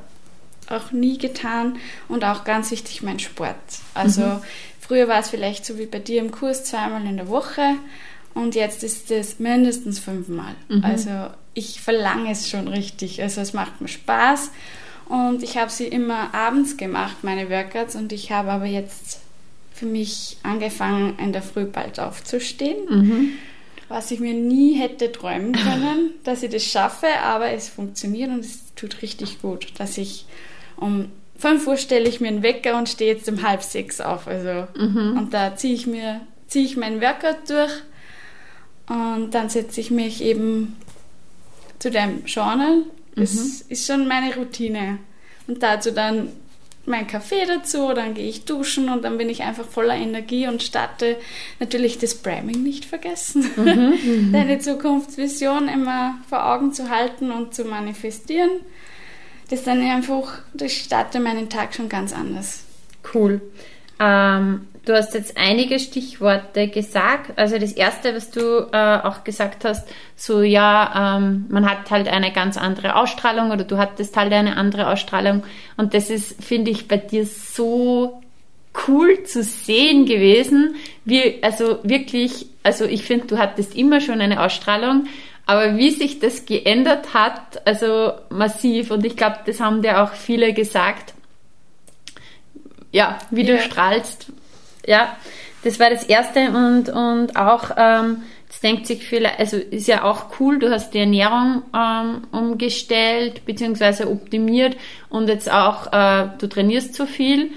auch 0.70 0.92
nie 0.92 1.18
getan 1.18 1.78
und 2.08 2.24
auch 2.24 2.44
ganz 2.44 2.72
wichtig 2.72 3.02
mein 3.02 3.20
Sport. 3.20 3.56
Also 3.94 4.22
mhm. 4.22 4.42
früher 4.80 5.08
war 5.08 5.20
es 5.20 5.30
vielleicht 5.30 5.66
so 5.66 5.78
wie 5.78 5.86
bei 5.86 6.00
dir 6.00 6.20
im 6.20 6.32
Kurs 6.32 6.64
zweimal 6.66 7.06
in 7.06 7.18
der 7.18 7.28
Woche 7.28 7.76
und 8.34 8.56
jetzt 8.56 8.84
ist 8.84 9.12
es 9.12 9.40
mindestens 9.40 10.00
fünfmal. 10.00 10.56
Mhm. 10.70 10.84
Also 10.84 11.10
ich 11.54 11.82
verlange 11.82 12.32
es 12.32 12.50
schon 12.50 12.68
richtig. 12.68 13.22
Also 13.22 13.42
es 13.42 13.54
macht 13.54 13.82
mir 13.82 13.88
Spaß 13.88 14.52
und 15.08 15.44
ich 15.44 15.58
habe 15.58 15.72
sie 15.72 15.88
immer 15.88 16.34
abends 16.34 16.78
gemacht, 16.78 17.18
meine 17.24 17.50
Workouts 17.50 17.96
und 17.96 18.14
ich 18.14 18.32
habe 18.32 18.52
aber 18.52 18.66
jetzt 18.66 19.20
für 19.74 19.86
mich 19.86 20.38
angefangen, 20.44 21.18
in 21.20 21.34
der 21.34 21.42
Früh 21.42 21.66
bald 21.66 22.00
aufzustehen. 22.00 22.78
Mhm. 22.90 23.30
Was 23.90 24.12
ich 24.12 24.22
mir 24.22 24.34
nie 24.34 24.76
hätte 24.76 25.12
träumen 25.12 25.52
können, 25.52 26.12
dass 26.24 26.44
ich 26.44 26.52
das 26.52 26.64
schaffe, 26.64 27.08
aber 27.24 27.50
es 27.52 27.68
funktioniert 27.68 28.30
und 28.30 28.40
es 28.40 28.74
tut 28.76 29.02
richtig 29.02 29.42
gut, 29.42 29.68
dass 29.80 29.98
ich 29.98 30.26
um 30.78 31.10
5 31.38 31.68
Uhr 31.68 31.78
stelle 31.78 32.08
ich 32.08 32.22
mir 32.22 32.28
einen 32.28 32.44
Wecker 32.44 32.78
und 32.78 32.88
stehe 32.88 33.14
jetzt 33.14 33.28
um 33.28 33.42
halb 33.42 33.64
sechs 33.64 34.00
auf. 34.00 34.28
Also, 34.28 34.68
mhm. 34.78 35.18
Und 35.18 35.34
da 35.34 35.56
ziehe 35.56 35.74
ich 35.74 35.88
mir, 35.88 36.22
ziehe 36.48 36.64
ich 36.64 36.78
meinen 36.78 37.02
Workout 37.02 37.50
durch 37.50 37.72
und 38.88 39.32
dann 39.32 39.50
setze 39.50 39.80
ich 39.80 39.92
mich 39.92 40.24
eben 40.24 40.78
zu 41.80 41.90
dem 41.90 42.26
Journal. 42.26 42.84
Das 43.16 43.34
mhm. 43.34 43.62
ist 43.70 43.88
schon 43.88 44.08
meine 44.08 44.36
Routine. 44.36 45.00
Und 45.48 45.64
dazu 45.64 45.92
dann 45.92 46.30
mein 46.86 47.08
Kaffee 47.08 47.46
dazu, 47.46 47.94
dann 47.94 48.14
gehe 48.14 48.28
ich 48.28 48.46
duschen 48.46 48.90
und 48.90 49.04
dann 49.04 49.18
bin 49.18 49.30
ich 49.30 49.44
einfach 49.44 49.66
voller 49.68 49.96
Energie 49.96 50.48
und 50.48 50.64
starte 50.64 51.18
natürlich 51.60 52.00
das 52.00 52.16
Priming 52.16 52.64
nicht 52.64 52.86
vergessen. 52.86 53.46
Mhm, 53.56 53.94
mhm. 54.04 54.32
Deine 54.34 54.60
Zukunftsvision 54.60 55.68
immer 55.68 56.16
vor 56.28 56.46
Augen 56.46 56.74
zu 56.74 56.90
halten 56.90 57.32
und 57.32 57.54
zu 57.54 57.66
manifestieren. 57.66 58.50
Das 59.50 59.64
dann 59.64 59.82
einfach, 59.82 60.40
das 60.54 60.72
starte 60.72 61.20
meinen 61.20 61.50
Tag 61.50 61.76
schon 61.76 61.90
ganz 61.90 62.14
anders. 62.14 62.64
Cool. 63.14 63.42
Ähm, 64.00 64.68
du 64.86 64.94
hast 64.96 65.14
jetzt 65.14 65.38
einige 65.38 65.80
Stichworte 65.80 66.68
gesagt. 66.68 67.38
Also 67.38 67.58
das 67.58 67.74
erste, 67.74 68.16
was 68.16 68.32
du 68.32 68.68
äh, 68.72 69.00
auch 69.04 69.24
gesagt 69.24 69.66
hast, 69.66 69.88
so 70.16 70.42
ja, 70.42 71.18
ähm, 71.18 71.46
man 71.50 71.70
hat 71.70 71.92
halt 71.92 72.08
eine 72.08 72.32
ganz 72.32 72.58
andere 72.58 72.96
Ausstrahlung 72.96 73.52
oder 73.52 73.64
du 73.64 73.78
hattest 73.78 74.18
halt 74.18 74.34
eine 74.34 74.58
andere 74.58 74.90
Ausstrahlung. 74.90 75.44
Und 75.78 75.94
das 75.94 76.10
ist, 76.10 76.44
finde 76.44 76.72
ich, 76.72 76.88
bei 76.88 76.98
dir 76.98 77.26
so 77.26 78.22
cool 78.88 79.24
zu 79.24 79.44
sehen 79.44 80.06
gewesen. 80.06 80.76
Wie, 81.06 81.40
also 81.42 81.80
wirklich, 81.84 82.48
also 82.64 82.86
ich 82.86 83.04
finde, 83.04 83.28
du 83.28 83.38
hattest 83.38 83.76
immer 83.76 84.02
schon 84.02 84.22
eine 84.22 84.42
Ausstrahlung. 84.42 85.06
Aber 85.46 85.78
wie 85.78 85.90
sich 85.90 86.20
das 86.20 86.46
geändert 86.46 87.14
hat, 87.14 87.68
also 87.68 88.14
massiv, 88.30 88.90
und 88.92 89.06
ich 89.06 89.18
glaube, 89.18 89.40
das 89.46 89.60
haben 89.60 89.82
dir 89.82 90.02
auch 90.02 90.14
viele 90.14 90.54
gesagt, 90.54 91.14
ja, 92.92 93.20
wie 93.32 93.44
ja. 93.44 93.56
du 93.56 93.62
strahlst. 93.62 94.32
Ja, 94.86 95.16
das 95.64 95.80
war 95.80 95.90
das 95.90 96.04
Erste 96.04 96.50
und, 96.50 96.90
und 96.90 97.36
auch, 97.36 97.72
ähm, 97.78 98.24
jetzt 98.48 98.64
denkt 98.64 98.88
sich 98.88 99.06
viele, 99.06 99.38
also 99.38 99.58
ist 99.58 99.88
ja 99.88 100.04
auch 100.04 100.40
cool, 100.40 100.60
du 100.60 100.72
hast 100.72 100.94
die 100.94 101.00
Ernährung 101.00 101.64
ähm, 101.76 102.24
umgestellt 102.32 103.46
beziehungsweise 103.46 104.10
optimiert 104.10 104.76
und 105.10 105.28
jetzt 105.28 105.52
auch, 105.52 105.94
äh, 105.94 106.30
du 106.40 106.48
trainierst 106.48 106.96
so 106.96 107.06
viel. 107.06 107.52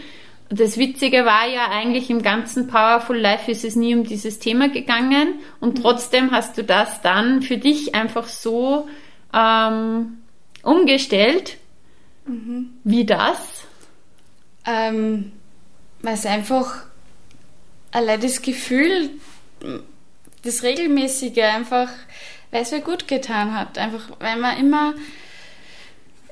Das 0.51 0.77
Witzige 0.77 1.25
war 1.25 1.49
ja 1.49 1.71
eigentlich 1.71 2.11
im 2.11 2.23
ganzen 2.23 2.69
Powerful 2.69 3.19
Life 3.19 3.51
ist 3.51 3.65
es 3.65 3.75
nie 3.75 3.95
um 3.95 4.05
dieses 4.05 4.39
Thema 4.39 4.69
gegangen 4.69 5.41
und 5.61 5.79
mhm. 5.79 5.83
trotzdem 5.83 6.31
hast 6.31 6.59
du 6.59 6.63
das 6.63 7.01
dann 7.01 7.41
für 7.41 7.57
dich 7.57 7.95
einfach 7.95 8.29
so 8.29 8.87
ähm, 9.33 10.19
umgestellt. 10.63 11.57
Mhm. 12.27 12.75
Wie 12.85 13.05
das? 13.05 13.65
Ähm, 14.67 15.33
weil 16.03 16.15
es 16.15 16.27
einfach 16.27 16.85
allein 17.95 18.21
das 18.21 18.43
Gefühl, 18.43 19.11
das 20.43 20.63
Regelmäßige 20.63 21.39
einfach, 21.39 21.89
weil 22.51 22.63
es 22.63 22.71
mir 22.71 22.81
gut 22.81 23.09
getan 23.09 23.59
hat. 23.59 23.79
Einfach, 23.79 24.11
weil 24.21 24.37
man 24.37 24.59
immer, 24.59 24.95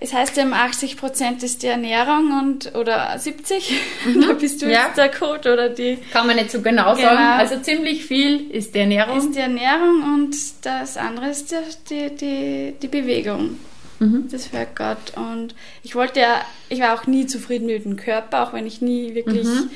es 0.01 0.13
heißt 0.13 0.37
ja, 0.37 0.45
80 0.45 0.99
Prozent 0.99 1.43
ist 1.43 1.63
die 1.63 1.69
Ernährung 1.69 2.39
und, 2.39 2.75
oder 2.75 3.19
70, 3.19 3.73
mhm. 4.05 4.21
da 4.29 4.33
bist 4.35 4.61
du 4.61 4.67
ja. 4.67 4.87
jetzt 4.87 4.99
der 4.99 5.11
Code 5.11 5.53
oder 5.53 5.69
die. 5.71 5.99
Kann 6.13 6.27
man 6.27 6.37
nicht 6.37 6.51
so 6.51 6.61
genau, 6.61 6.95
genau, 6.95 7.09
sagen. 7.09 7.39
Also 7.39 7.59
ziemlich 7.61 8.05
viel 8.05 8.51
ist 8.51 8.75
die 8.75 8.81
Ernährung. 8.81 9.17
Ist 9.17 9.35
die 9.35 9.41
Ernährung 9.41 10.03
und 10.15 10.37
das 10.63 10.97
andere 10.97 11.31
ist 11.31 11.53
die, 11.53 11.57
die, 11.89 12.17
die, 12.17 12.75
die 12.83 12.89
Bewegung 12.89 13.57
mhm. 14.03 14.29
das 14.31 14.53
Workout. 14.53 15.17
Und 15.17 15.55
ich 15.83 15.95
wollte 15.95 16.21
ja, 16.21 16.43
ich 16.69 16.81
war 16.81 16.95
auch 16.95 17.07
nie 17.07 17.27
zufrieden 17.27 17.67
mit 17.67 17.85
dem 17.85 17.97
Körper, 17.97 18.43
auch 18.43 18.53
wenn 18.53 18.67
ich 18.67 18.83
nie 18.83 19.15
wirklich 19.15 19.47
mhm. 19.47 19.71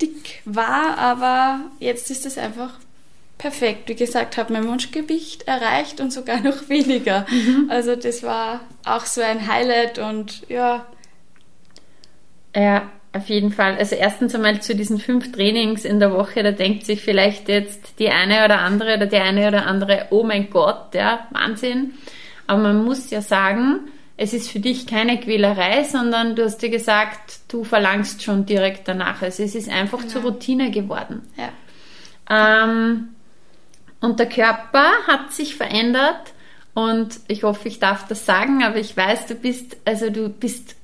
Dick 0.00 0.42
war, 0.44 0.98
aber 0.98 1.60
jetzt 1.80 2.10
ist 2.10 2.26
es 2.26 2.38
einfach 2.38 2.74
perfekt. 3.38 3.88
Wie 3.88 3.94
gesagt, 3.94 4.36
habe 4.36 4.52
mein 4.52 4.66
Wunschgewicht 4.66 5.46
erreicht 5.46 6.00
und 6.00 6.12
sogar 6.12 6.40
noch 6.42 6.68
weniger. 6.68 7.26
Mhm. 7.30 7.66
Also 7.70 7.96
das 7.96 8.22
war 8.22 8.60
auch 8.84 9.06
so 9.06 9.20
ein 9.20 9.46
Highlight 9.46 9.98
und 9.98 10.48
ja. 10.48 10.86
Ja, 12.54 12.90
auf 13.12 13.28
jeden 13.28 13.52
Fall. 13.52 13.76
Also 13.76 13.96
erstens 13.96 14.34
einmal 14.34 14.60
zu 14.60 14.74
diesen 14.74 14.98
fünf 14.98 15.32
Trainings 15.32 15.84
in 15.84 16.00
der 16.00 16.12
Woche, 16.12 16.42
da 16.42 16.52
denkt 16.52 16.86
sich 16.86 17.02
vielleicht 17.02 17.48
jetzt 17.48 17.98
die 17.98 18.10
eine 18.10 18.44
oder 18.44 18.60
andere 18.60 18.96
oder 18.96 19.06
die 19.06 19.16
eine 19.16 19.48
oder 19.48 19.66
andere, 19.66 20.06
oh 20.10 20.22
mein 20.22 20.50
Gott, 20.50 20.94
ja, 20.94 21.26
Wahnsinn. 21.30 21.94
Aber 22.46 22.62
man 22.62 22.84
muss 22.84 23.10
ja 23.10 23.20
sagen, 23.20 23.88
es 24.16 24.32
ist 24.32 24.50
für 24.50 24.60
dich 24.60 24.86
keine 24.86 25.20
Quälerei, 25.20 25.84
sondern 25.84 26.36
du 26.36 26.44
hast 26.44 26.58
dir 26.62 26.70
gesagt, 26.70 27.40
du 27.48 27.64
verlangst 27.64 28.22
schon 28.22 28.46
direkt 28.46 28.88
danach. 28.88 29.20
Also 29.22 29.42
es 29.42 29.54
ist 29.54 29.68
einfach 29.68 29.98
genau. 29.98 30.10
zur 30.10 30.22
Routine 30.22 30.70
geworden. 30.70 31.22
Ja. 31.36 32.64
Ähm, 32.64 33.08
und 34.00 34.18
der 34.18 34.28
Körper 34.28 34.90
hat 35.06 35.32
sich 35.32 35.56
verändert 35.56 36.32
und 36.74 37.20
ich 37.28 37.42
hoffe, 37.42 37.68
ich 37.68 37.78
darf 37.78 38.06
das 38.06 38.24
sagen, 38.24 38.62
aber 38.62 38.76
ich 38.76 38.96
weiß, 38.96 39.26
du 39.26 39.34
bist, 39.34 39.76
also 39.84 40.10
du 40.10 40.28
bist 40.28 40.76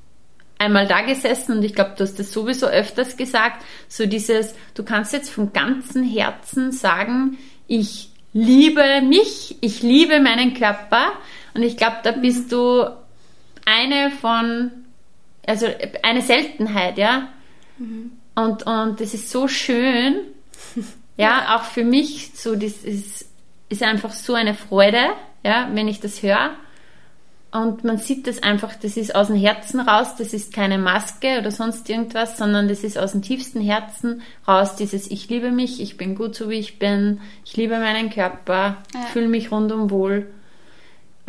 einmal 0.59 0.87
da 0.87 1.01
gesessen 1.01 1.57
und 1.57 1.65
ich 1.65 1.75
glaube, 1.75 1.95
du 1.97 2.05
hast 2.05 2.19
das 2.19 2.33
sowieso 2.33 2.67
öfters 2.67 3.17
gesagt, 3.17 3.65
so 3.89 4.07
dieses, 4.07 4.55
du 4.75 4.85
kannst 4.85 5.13
jetzt 5.13 5.31
von 5.31 5.53
ganzem 5.53 6.05
Herzen 6.05 6.71
sagen, 6.71 7.39
ich 7.67 8.11
liebe 8.33 9.03
mich, 9.03 9.57
ich 9.61 9.83
liebe 9.83 10.21
meinen 10.21 10.55
Körper, 10.55 11.13
und 11.55 11.63
ich 11.63 11.77
glaube, 11.77 11.97
da 12.03 12.13
bist 12.13 12.51
du 12.53 12.89
eine 13.65 14.11
von, 14.11 14.71
also 15.47 15.67
eine 16.03 16.23
Seltenheit, 16.23 16.99
ja. 16.99 17.29
Mhm. 17.79 18.13
Und, 18.35 18.67
und 18.67 19.01
das 19.01 19.15
ist 19.15 19.31
so 19.31 19.49
schön. 19.49 20.17
Ja, 21.19 21.57
auch 21.57 21.65
für 21.65 21.85
mich, 21.85 22.31
so, 22.35 22.57
das 22.57 22.85
ist, 22.85 23.27
ist 23.69 23.83
einfach 23.83 24.13
so 24.13 24.33
eine 24.33 24.55
Freude, 24.55 25.11
ja, 25.45 25.69
wenn 25.73 25.87
ich 25.87 26.01
das 26.01 26.23
höre. 26.23 26.53
Und 27.53 27.85
man 27.85 27.99
sieht 27.99 28.27
das 28.27 28.43
einfach, 28.43 28.75
das 28.75 28.97
ist 28.97 29.15
aus 29.15 29.27
dem 29.27 29.37
Herzen 29.37 29.81
raus, 29.81 30.17
das 30.17 30.33
ist 30.33 30.55
keine 30.55 30.79
Maske 30.79 31.39
oder 31.39 31.51
sonst 31.51 31.89
irgendwas, 31.91 32.39
sondern 32.39 32.67
das 32.67 32.83
ist 32.83 32.97
aus 32.97 33.13
dem 33.13 33.21
tiefsten 33.21 33.61
Herzen 33.61 34.23
raus, 34.49 34.75
dieses 34.75 35.11
Ich 35.11 35.29
liebe 35.29 35.51
mich, 35.51 35.83
ich 35.83 35.99
bin 35.99 36.15
gut 36.15 36.35
so 36.35 36.49
wie 36.49 36.59
ich 36.59 36.79
bin, 36.79 37.21
ich 37.45 37.55
liebe 37.59 37.79
meinen 37.79 38.09
Körper, 38.09 38.79
ja. 38.95 39.01
fühle 39.13 39.29
mich 39.29 39.53
rundum 39.53 39.91
wohl. 39.91 40.29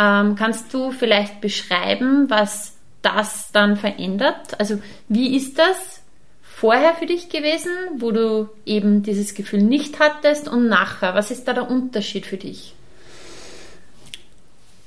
Ähm, 0.03 0.35
kannst 0.35 0.73
du 0.73 0.91
vielleicht 0.91 1.39
beschreiben, 1.39 2.29
was 2.29 2.73
das 3.01 3.51
dann 3.51 3.77
verändert? 3.77 4.59
Also 4.59 4.81
wie 5.07 5.35
ist 5.35 5.57
das 5.57 6.01
vorher 6.41 6.93
für 6.93 7.05
dich 7.05 7.29
gewesen, 7.29 7.71
wo 7.97 8.11
du 8.11 8.49
eben 8.65 9.03
dieses 9.03 9.33
Gefühl 9.33 9.61
nicht 9.61 9.99
hattest 9.99 10.47
und 10.47 10.67
nachher? 10.67 11.15
Was 11.15 11.31
ist 11.31 11.47
da 11.47 11.53
der 11.53 11.69
Unterschied 11.69 12.25
für 12.25 12.37
dich? 12.37 12.73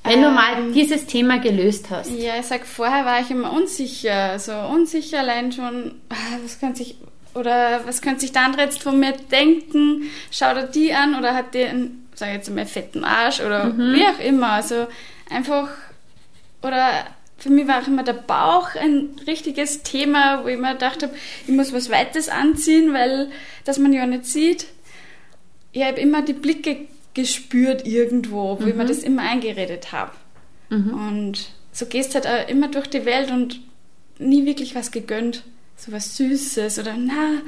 Wenn 0.04 0.22
du 0.22 0.30
mal 0.30 0.72
dieses 0.72 1.06
Thema 1.06 1.40
gelöst 1.40 1.90
hast. 1.90 2.10
Ja, 2.10 2.38
ich 2.38 2.46
sag, 2.46 2.64
vorher 2.64 3.04
war 3.04 3.20
ich 3.20 3.30
immer 3.30 3.52
unsicher, 3.52 4.38
so 4.38 4.52
unsicher 4.52 5.20
allein 5.20 5.50
schon, 5.50 5.96
was 6.42 6.60
könnte 6.60 6.78
sich, 6.78 6.96
oder 7.34 7.80
was 7.86 8.02
könnte 8.02 8.20
sich 8.20 8.32
der 8.32 8.42
andere 8.42 8.62
jetzt 8.62 8.82
von 8.82 9.00
mir 9.00 9.12
denken? 9.30 10.04
Schaut 10.30 10.56
er 10.56 10.66
die 10.68 10.92
an 10.92 11.18
oder 11.18 11.34
hat 11.34 11.54
der 11.54 11.74
einen, 12.16 12.18
sag 12.18 12.28
ich 12.28 12.34
jetzt 12.34 12.50
mal, 12.50 12.66
fetten 12.66 13.04
Arsch 13.04 13.40
oder 13.40 13.64
Mhm. 13.66 13.94
wie 13.94 14.04
auch 14.06 14.18
immer. 14.18 14.52
Also 14.52 14.86
einfach, 15.30 15.68
oder 16.62 17.06
für 17.38 17.50
mich 17.50 17.68
war 17.68 17.82
auch 17.82 17.86
immer 17.86 18.02
der 18.02 18.14
Bauch 18.14 18.74
ein 18.74 19.10
richtiges 19.26 19.82
Thema, 19.82 20.42
wo 20.44 20.48
ich 20.48 20.58
mir 20.58 20.72
gedacht 20.72 21.02
habe, 21.02 21.14
ich 21.46 21.52
muss 21.52 21.72
was 21.72 21.90
Weites 21.90 22.28
anziehen, 22.28 22.92
weil 22.94 23.30
das 23.64 23.78
man 23.78 23.92
ja 23.92 24.06
nicht 24.06 24.24
sieht. 24.26 24.66
Ich 25.72 25.82
habe 25.82 26.00
immer 26.00 26.22
die 26.22 26.32
Blicke 26.32 26.86
gespürt 27.14 27.86
irgendwo, 27.86 28.58
wo 28.60 28.66
ich 28.66 28.74
mir 28.74 28.86
das 28.86 29.02
immer 29.02 29.22
eingeredet 29.22 29.92
habe. 29.92 30.12
Und 30.70 31.50
so 31.72 31.86
gehst 31.86 32.14
halt 32.14 32.26
auch 32.26 32.48
immer 32.48 32.68
durch 32.68 32.86
die 32.88 33.04
Welt 33.04 33.30
und 33.30 33.60
nie 34.18 34.46
wirklich 34.46 34.74
was 34.74 34.90
gegönnt. 34.90 35.44
So 35.76 35.92
was 35.92 36.16
Süßes 36.16 36.78
oder 36.78 36.94
na, 36.98 37.42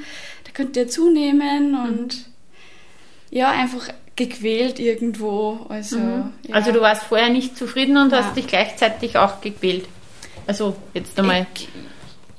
da 0.44 0.50
könnt 0.52 0.76
ihr 0.76 0.86
zunehmen 0.88 1.74
und 1.74 2.26
ja, 3.30 3.50
einfach 3.50 3.88
gequält 4.18 4.78
irgendwo. 4.78 5.64
Also, 5.70 5.96
ja. 5.98 6.30
Also 6.52 6.72
du 6.72 6.80
warst 6.82 7.04
vorher 7.04 7.30
nicht 7.30 7.56
zufrieden 7.56 7.96
und 7.96 8.12
Ja. 8.12 8.18
hast 8.24 8.36
dich 8.36 8.46
gleichzeitig 8.46 9.16
auch 9.16 9.40
gequält. 9.40 9.86
Also 10.46 10.76
jetzt 10.92 11.18
einmal. 11.18 11.46
Ich, 11.54 11.68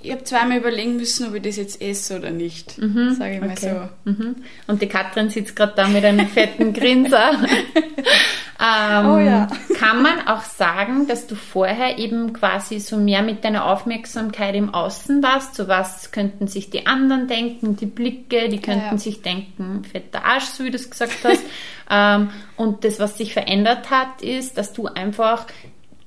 ich 0.02 0.12
habe 0.12 0.24
zweimal 0.24 0.58
überlegen 0.60 0.96
müssen, 0.98 1.28
ob 1.28 1.36
ich 1.36 1.42
das 1.42 1.58
jetzt 1.58 1.82
esse 1.82 2.18
oder 2.18 2.30
nicht, 2.32 2.72
sage 2.72 3.34
ich 3.36 3.40
mal 3.42 3.50
Okay. 3.52 3.76
so. 4.06 4.12
Mhm. 4.12 4.36
Und 4.68 4.82
die 4.82 4.88
Katrin 4.88 5.30
sitzt 5.30 5.56
gerade 5.56 5.74
da 5.76 5.88
mit 5.88 6.06
einem 6.06 6.28
fetten 6.28 6.72
Grinser. 6.74 7.32
ähm, 8.62 9.10
Oh 9.10 9.18
ja. 9.18 9.48
Kann 9.80 10.02
man 10.02 10.28
auch 10.28 10.42
sagen, 10.44 11.08
dass 11.08 11.28
du 11.28 11.36
vorher 11.36 11.98
eben 11.98 12.34
quasi 12.34 12.80
so 12.80 12.98
mehr 12.98 13.22
mit 13.22 13.44
deiner 13.46 13.66
Aufmerksamkeit 13.66 14.56
im 14.56 14.74
Außen 14.74 15.24
warst? 15.24 15.56
So 15.56 15.68
was 15.68 16.12
könnten 16.12 16.48
sich 16.48 16.70
die 16.70 16.86
anderen 16.86 17.28
denken, 17.28 17.76
die 17.78 17.86
Blicke, 17.86 18.50
die 18.50 18.60
könnten 18.62 18.96
Ja. 18.96 18.98
sich 18.98 19.22
denken, 19.22 19.84
fetter 19.90 20.26
Arsch, 20.26 20.46
so 20.46 20.64
wie 20.66 20.72
du 20.72 20.76
es 20.78 20.90
gesagt 20.90 21.18
hast. 21.24 21.44
ähm, 21.90 22.30
und 22.58 22.84
das, 22.84 23.00
was 23.00 23.18
sich 23.18 23.34
verändert 23.34 23.90
hat, 23.90 24.22
ist, 24.22 24.58
dass 24.58 24.74
du 24.74 24.88
einfach 24.88 25.46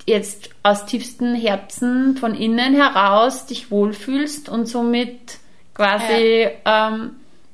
jetzt 0.07 0.51
aus 0.63 0.85
tiefstem 0.85 1.35
Herzen 1.35 2.17
von 2.17 2.35
innen 2.35 2.75
heraus 2.75 3.47
dich 3.47 3.71
wohlfühlst 3.71 4.49
und 4.49 4.67
somit 4.67 5.39
quasi 5.75 6.49
ähm, 6.65 7.13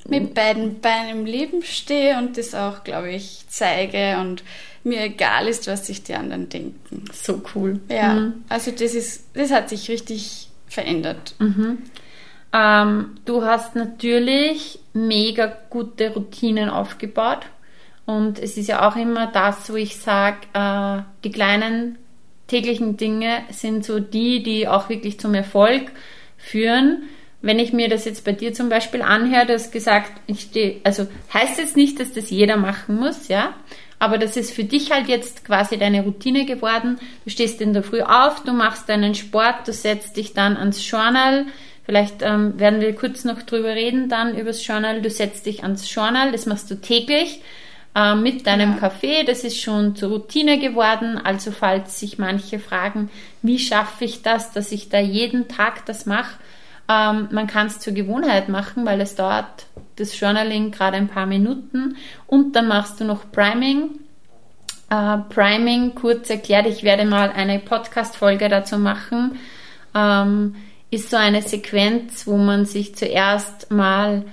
Mit 0.09 0.33
beiden 0.35 0.81
Beinen 0.81 1.11
im 1.21 1.27
Leben 1.27 1.63
stehe 1.63 2.17
und 2.17 2.39
das 2.39 2.55
auch, 2.55 2.83
glaube 2.85 3.11
ich, 3.11 3.45
zeige 3.49 4.17
und 4.19 4.43
mir 4.89 5.03
egal 5.03 5.47
ist, 5.49 5.67
was 5.67 5.87
sich 5.87 6.03
die 6.03 6.15
anderen 6.15 6.49
denken. 6.49 7.05
so 7.13 7.43
cool. 7.55 7.81
Ja, 7.91 8.15
Mhm. 8.15 8.45
also 8.49 8.71
das 8.71 8.95
ist, 8.95 9.25
das 9.35 9.51
hat 9.53 9.69
sich 9.69 9.89
richtig 9.89 10.49
verändert. 10.67 11.35
Ähm, 12.53 13.17
du 13.25 13.45
hast 13.45 13.77
natürlich 13.77 14.79
mega 14.95 15.53
gute 15.71 16.15
Routinen 16.15 16.71
aufgebaut. 16.71 17.41
Und 18.07 18.39
es 18.39 18.57
ist 18.57 18.69
ja 18.69 18.89
auch 18.89 18.97
immer 18.97 19.27
das, 19.27 19.71
wo 19.71 19.77
ich 19.77 19.97
sage, 19.99 20.39
äh, 20.55 21.03
die 21.25 21.31
kleinen 21.31 21.99
täglichen 22.47 22.97
Dinge 22.97 23.43
sind 23.51 23.85
so 23.85 24.01
die, 24.01 24.43
die 24.43 24.67
auch 24.67 24.89
wirklich 24.89 25.21
zum 25.21 25.35
Erfolg 25.35 25.91
führen. 26.39 27.03
Wenn 27.43 27.59
ich 27.59 27.75
mir 27.75 27.89
das 27.91 28.07
jetzt 28.07 28.25
bei 28.25 28.33
dir 28.33 28.55
zum 28.55 28.71
Beispiel 28.71 29.03
anhöre, 29.03 29.45
du 29.47 29.53
hast 29.53 29.71
gesagt, 29.73 30.11
ich 30.27 30.41
stehe, 30.41 30.81
also 30.85 31.07
heißt 31.35 31.59
jetzt 31.59 31.77
nicht, 31.77 32.01
dass 32.01 32.13
das 32.13 32.31
jeder 32.31 32.57
machen 32.57 32.97
muss, 32.97 33.29
ja, 33.29 33.53
aber 33.99 34.19
das 34.19 34.37
ist 34.37 34.53
für 34.53 34.65
dich 34.65 34.91
halt 34.91 35.09
jetzt 35.09 35.45
quasi 35.45 35.77
deine 35.77 36.03
Routine 36.03 36.45
geworden. 36.45 36.99
Du 37.25 37.31
stehst 37.31 37.61
in 37.61 37.73
der 37.73 37.83
Früh 37.83 38.03
auf, 38.03 38.45
du 38.45 38.53
machst 38.53 38.89
deinen 38.89 39.15
Sport, 39.15 39.67
du 39.67 39.73
setzt 39.73 40.17
dich 40.17 40.35
dann 40.35 40.57
ans 40.57 40.89
Journal. 40.89 41.47
Vielleicht 41.85 42.23
ähm, 42.23 42.59
werden 42.59 42.81
wir 42.81 42.95
kurz 42.95 43.25
noch 43.25 43.43
drüber 43.43 43.71
reden, 43.71 44.09
dann 44.09 44.37
übers 44.37 44.65
Journal. 44.67 45.01
Du 45.03 45.11
setzt 45.11 45.47
dich 45.47 45.63
ans 45.63 45.93
Journal, 45.93 46.33
das 46.33 46.47
machst 46.47 46.71
du 46.71 46.75
täglich 46.77 47.43
äh, 47.95 48.15
mit 48.15 48.47
deinem 48.47 48.73
Ja. 48.73 48.77
Kaffee. 48.77 49.25
Das 49.25 49.43
ist 49.43 49.61
schon 49.61 49.97
zur 49.97 50.11
Routine 50.11 50.59
geworden. 50.59 51.19
Also 51.23 51.51
falls 51.51 51.99
sich 51.99 52.19
manche 52.19 52.59
fragen, 52.59 53.11
wie 53.43 53.59
schaffe 53.59 54.05
ich 54.05 54.23
das, 54.23 54.53
dass 54.53 54.71
ich 54.71 54.91
da 54.91 55.01
jeden 55.01 55.49
Tag 55.49 55.87
das 55.87 56.07
mache, 56.07 56.37
ähm, 56.89 57.29
man 57.33 57.47
kann 57.47 57.67
es 57.67 57.81
zur 57.81 57.93
Gewohnheit 57.93 58.49
machen, 58.49 58.87
weil 58.87 59.01
es 59.01 59.15
dauert 59.15 59.67
das 59.99 60.19
Journaling 60.19 60.71
gerade 60.71 60.97
ein 60.97 61.09
paar 61.09 61.27
Minuten 61.27 61.97
und 62.27 62.55
dann 62.55 62.69
machst 62.69 63.01
du 63.01 63.05
noch 63.05 63.31
Priming. 63.31 63.91
Äh, 64.91 65.19
Priming, 65.29 65.95
kurz 65.95 66.31
erklärt, 66.31 66.67
ich 66.67 66.83
werde 66.83 67.05
mal 67.05 67.31
eine 67.31 67.59
Podcast-Folge 67.59 68.49
dazu 68.49 68.79
machen, 68.79 69.39
ähm, 69.95 70.57
ist 70.91 71.11
so 71.11 71.17
eine 71.17 71.43
Sequenz, 71.43 72.27
wo 72.27 72.37
man 72.37 72.65
sich 72.65 72.95
zuerst 72.95 73.71
mal 73.71 74.25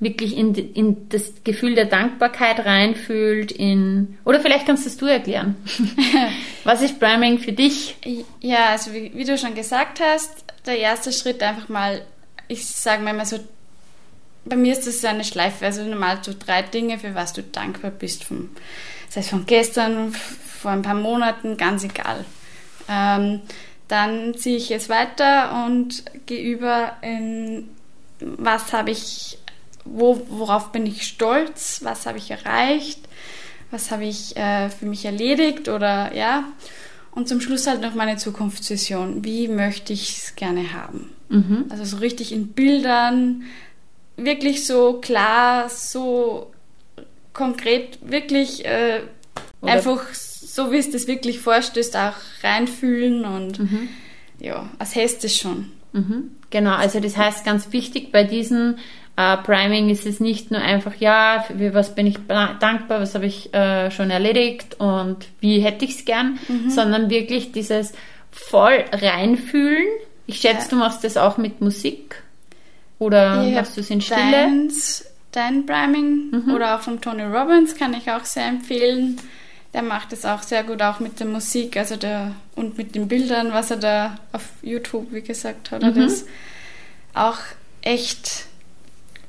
wirklich 0.00 0.36
in, 0.36 0.54
in 0.54 1.08
das 1.08 1.32
Gefühl 1.42 1.74
der 1.74 1.86
Dankbarkeit 1.86 2.64
reinfühlt, 2.64 3.50
in, 3.50 4.18
oder 4.24 4.38
vielleicht 4.38 4.66
kannst 4.66 4.86
das 4.86 4.96
du 4.96 5.06
erklären. 5.06 5.56
Was 6.64 6.82
ist 6.82 7.00
Priming 7.00 7.38
für 7.38 7.52
dich? 7.52 7.96
Ja, 8.40 8.70
also 8.70 8.92
wie, 8.92 9.12
wie 9.14 9.24
du 9.24 9.36
schon 9.38 9.54
gesagt 9.54 10.00
hast, 10.00 10.44
der 10.66 10.78
erste 10.78 11.12
Schritt 11.12 11.42
einfach 11.42 11.68
mal, 11.68 12.02
ich 12.48 12.66
sage 12.66 13.02
mal 13.02 13.10
immer 13.10 13.26
so, 13.26 13.38
bei 14.44 14.56
mir 14.56 14.72
ist 14.72 14.86
das 14.86 15.00
so 15.00 15.06
eine 15.06 15.24
Schleife, 15.24 15.64
also 15.64 15.82
normal 15.82 16.18
so 16.22 16.32
drei 16.38 16.62
Dinge, 16.62 16.98
für 16.98 17.14
was 17.14 17.32
du 17.32 17.42
dankbar 17.42 17.90
bist, 17.90 18.24
vom, 18.24 18.50
sei 19.08 19.20
es 19.20 19.28
von 19.28 19.46
gestern, 19.46 20.12
vor 20.12 20.70
ein 20.70 20.82
paar 20.82 20.94
Monaten, 20.94 21.56
ganz 21.56 21.84
egal. 21.84 22.24
Ähm, 22.88 23.40
dann 23.88 24.34
ziehe 24.34 24.56
ich 24.56 24.70
es 24.70 24.88
weiter 24.88 25.66
und 25.66 26.04
gehe 26.26 26.42
über 26.42 26.96
in, 27.02 27.68
was 28.20 28.72
habe 28.72 28.90
ich, 28.90 29.38
wo, 29.84 30.26
worauf 30.28 30.72
bin 30.72 30.86
ich 30.86 31.06
stolz, 31.06 31.80
was 31.82 32.06
habe 32.06 32.18
ich 32.18 32.30
erreicht, 32.30 33.00
was 33.70 33.90
habe 33.90 34.04
ich 34.04 34.36
äh, 34.36 34.70
für 34.70 34.86
mich 34.86 35.04
erledigt 35.04 35.68
oder 35.68 36.14
ja. 36.14 36.44
Und 37.10 37.28
zum 37.28 37.40
Schluss 37.40 37.66
halt 37.66 37.80
noch 37.80 37.94
meine 37.94 38.16
Zukunftsvision. 38.16 39.24
Wie 39.24 39.46
möchte 39.46 39.92
ich 39.92 40.16
es 40.16 40.34
gerne 40.34 40.72
haben? 40.72 41.10
Mhm. 41.28 41.66
Also 41.68 41.84
so 41.84 41.98
richtig 41.98 42.32
in 42.32 42.48
Bildern, 42.48 43.44
wirklich 44.16 44.66
so 44.66 44.94
klar, 44.94 45.68
so 45.68 46.50
konkret, 47.32 47.98
wirklich 48.02 48.64
äh, 48.64 49.00
einfach 49.62 50.02
so, 50.12 50.70
wie 50.70 50.76
es 50.78 50.90
das 50.90 51.06
wirklich 51.08 51.40
vorstößt, 51.40 51.96
auch 51.96 52.14
reinfühlen 52.42 53.24
und 53.24 53.58
Mhm. 53.58 53.88
ja, 54.38 54.68
als 54.78 54.94
heißt 54.94 55.24
es 55.24 55.36
schon. 55.36 55.70
Mhm. 55.92 56.30
Genau, 56.50 56.74
also 56.74 57.00
das 57.00 57.16
heißt 57.16 57.44
ganz 57.44 57.72
wichtig 57.72 58.12
bei 58.12 58.22
diesem 58.24 58.76
äh, 59.16 59.36
Priming 59.38 59.90
ist 59.90 60.06
es 60.06 60.20
nicht 60.20 60.50
nur 60.50 60.60
einfach, 60.60 60.94
ja, 60.98 61.44
für 61.46 61.72
was 61.74 61.94
bin 61.94 62.06
ich 62.06 62.16
dankbar, 62.28 63.00
was 63.00 63.14
habe 63.14 63.26
ich 63.26 63.52
äh, 63.54 63.90
schon 63.90 64.10
erledigt 64.10 64.76
und 64.80 65.26
wie 65.40 65.60
hätte 65.60 65.84
ich 65.84 65.92
es 65.98 66.04
gern, 66.04 66.38
sondern 66.68 67.10
wirklich 67.10 67.52
dieses 67.52 67.92
voll 68.32 68.84
reinfühlen. 68.92 69.86
Ich 70.26 70.36
schätze, 70.40 70.62
Ja. 70.64 70.68
du 70.70 70.76
machst 70.76 71.04
das 71.04 71.16
auch 71.16 71.36
mit 71.36 71.60
Musik 71.60 72.22
oder 72.98 73.42
Ja, 73.44 73.60
machst 73.60 73.76
du 73.76 73.80
es 73.80 73.90
in 73.90 74.00
Stille? 74.00 74.20
Deins, 74.30 75.04
dein 75.32 75.66
Priming 75.66 76.30
Mhm. 76.30 76.54
oder 76.54 76.76
auch 76.76 76.80
von 76.82 77.00
Tony 77.00 77.22
Robbins 77.24 77.74
kann 77.74 77.94
ich 77.94 78.10
auch 78.10 78.24
sehr 78.24 78.46
empfehlen. 78.46 79.20
Der 79.72 79.82
macht 79.82 80.12
es 80.12 80.24
auch 80.24 80.42
sehr 80.42 80.62
gut, 80.62 80.80
auch 80.82 81.00
mit 81.00 81.18
der 81.18 81.26
Musik 81.26 81.76
also 81.76 81.96
der, 81.96 82.32
und 82.54 82.78
mit 82.78 82.94
den 82.94 83.08
Bildern, 83.08 83.52
was 83.52 83.72
er 83.72 83.78
da 83.78 84.16
auf 84.32 84.42
YouTube, 84.62 85.12
wie 85.12 85.22
gesagt, 85.22 85.72
hat 85.72 85.82
er 85.82 85.90
Mhm. 85.90 85.94
das 86.06 86.24
auch 87.12 87.38
echt 87.82 88.46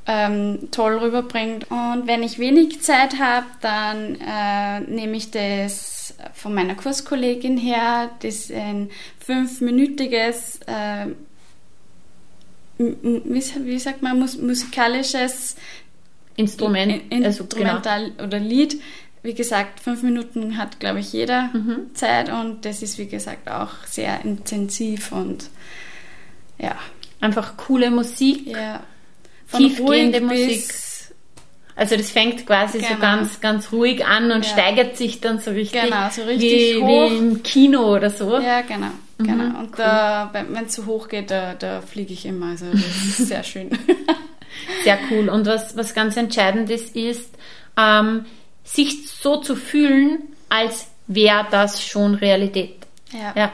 ähm, 0.08 0.68
toll 0.70 0.98
rüberbringt. 1.00 1.72
Und 1.72 2.04
wenn 2.06 2.22
ich 2.22 2.38
wenig 2.38 2.82
Zeit 2.84 3.20
habe, 3.20 3.48
dann 3.62 4.16
äh, 4.22 4.82
nehme 4.82 5.18
ich 5.18 5.32
das 5.32 6.14
von 6.36 6.54
meiner 6.54 6.76
Kurskollegin 6.76 7.58
her. 7.58 8.12
Das 8.22 8.36
ist 8.36 8.52
ein 8.52 8.92
fünfminütiges, 9.20 10.60
äh, 10.68 11.08
wie, 12.78 13.42
wie 13.66 13.80
sagt 13.80 14.02
man, 14.02 14.20
mus 14.20 14.38
musikalisches 14.38 15.56
Instrument, 16.36 17.04
In- 17.12 17.26
also 17.26 17.46
genau. 17.46 17.76
Instrumental 17.76 18.12
oder 18.24 18.40
Lied. 18.40 18.82
Wie 19.24 19.34
gesagt, 19.34 19.80
fünf 19.80 20.04
Minuten 20.04 20.58
hat, 20.58 20.80
glaube 20.80 21.00
ich, 21.00 21.12
jeder 21.14 21.50
Mhm. 21.54 21.96
Zeit 21.96 22.30
und 22.32 22.64
das 22.66 22.82
ist, 22.84 22.98
wie 23.00 23.08
gesagt, 23.08 23.50
auch 23.50 23.70
sehr 23.86 24.24
intensiv 24.24 25.12
und 25.12 25.50
ja. 26.60 26.76
Einfach 27.22 27.58
coole 27.58 27.90
Musik. 27.90 28.48
ja. 28.48 28.84
Tiefgehende 29.56 30.20
ruhig 30.22 30.48
Musik. 30.58 30.74
Also 31.78 31.98
das 31.98 32.10
fängt 32.12 32.46
quasi 32.46 32.80
so 32.80 32.88
Genau. 32.88 33.00
ganz, 33.00 33.40
ganz 33.42 33.72
ruhig 33.72 34.06
an 34.06 34.32
und 34.32 34.46
Ja. 34.46 34.52
steigert 34.52 34.96
sich 34.98 35.22
dann 35.22 35.40
so 35.40 35.52
richtig, 35.52 35.82
Genau, 35.84 36.10
so 36.10 36.24
richtig 36.24 36.76
wie, 36.78 36.82
hoch. 36.82 37.10
wie 37.12 37.18
im 37.18 37.44
Kino 37.44 37.96
oder 37.96 38.10
so. 38.10 38.40
Ja, 38.40 38.62
genau. 38.62 38.92
Mhm, 39.18 39.24
genau. 39.24 39.60
Und 39.60 39.80
da, 39.80 40.30
wenn 40.34 40.66
es 40.66 40.76
so 40.76 40.86
hoch 40.86 41.08
geht, 41.08 41.32
da, 41.32 41.54
da 41.54 41.82
fliege 41.82 42.14
ich 42.14 42.26
immer. 42.26 42.48
Also 42.48 42.66
das 42.72 42.82
ist 42.82 43.18
sehr 43.28 43.44
schön. 43.44 43.70
Sehr 44.84 44.98
cool. 45.12 45.30
Und 45.30 45.46
was, 45.48 45.76
was 45.78 45.94
ganz 45.94 46.18
entscheidend 46.18 46.70
ist, 46.70 46.96
ist, 46.96 47.36
ähm, 47.78 48.26
sich 48.64 49.10
so 49.10 49.38
zu 49.38 49.56
fühlen, 49.56 50.24
als 50.50 50.88
wäre 51.08 51.46
das 51.52 51.84
schon 51.84 52.16
Realität. 52.16 52.78
Ja. 53.12 53.34
Ja. 53.36 53.52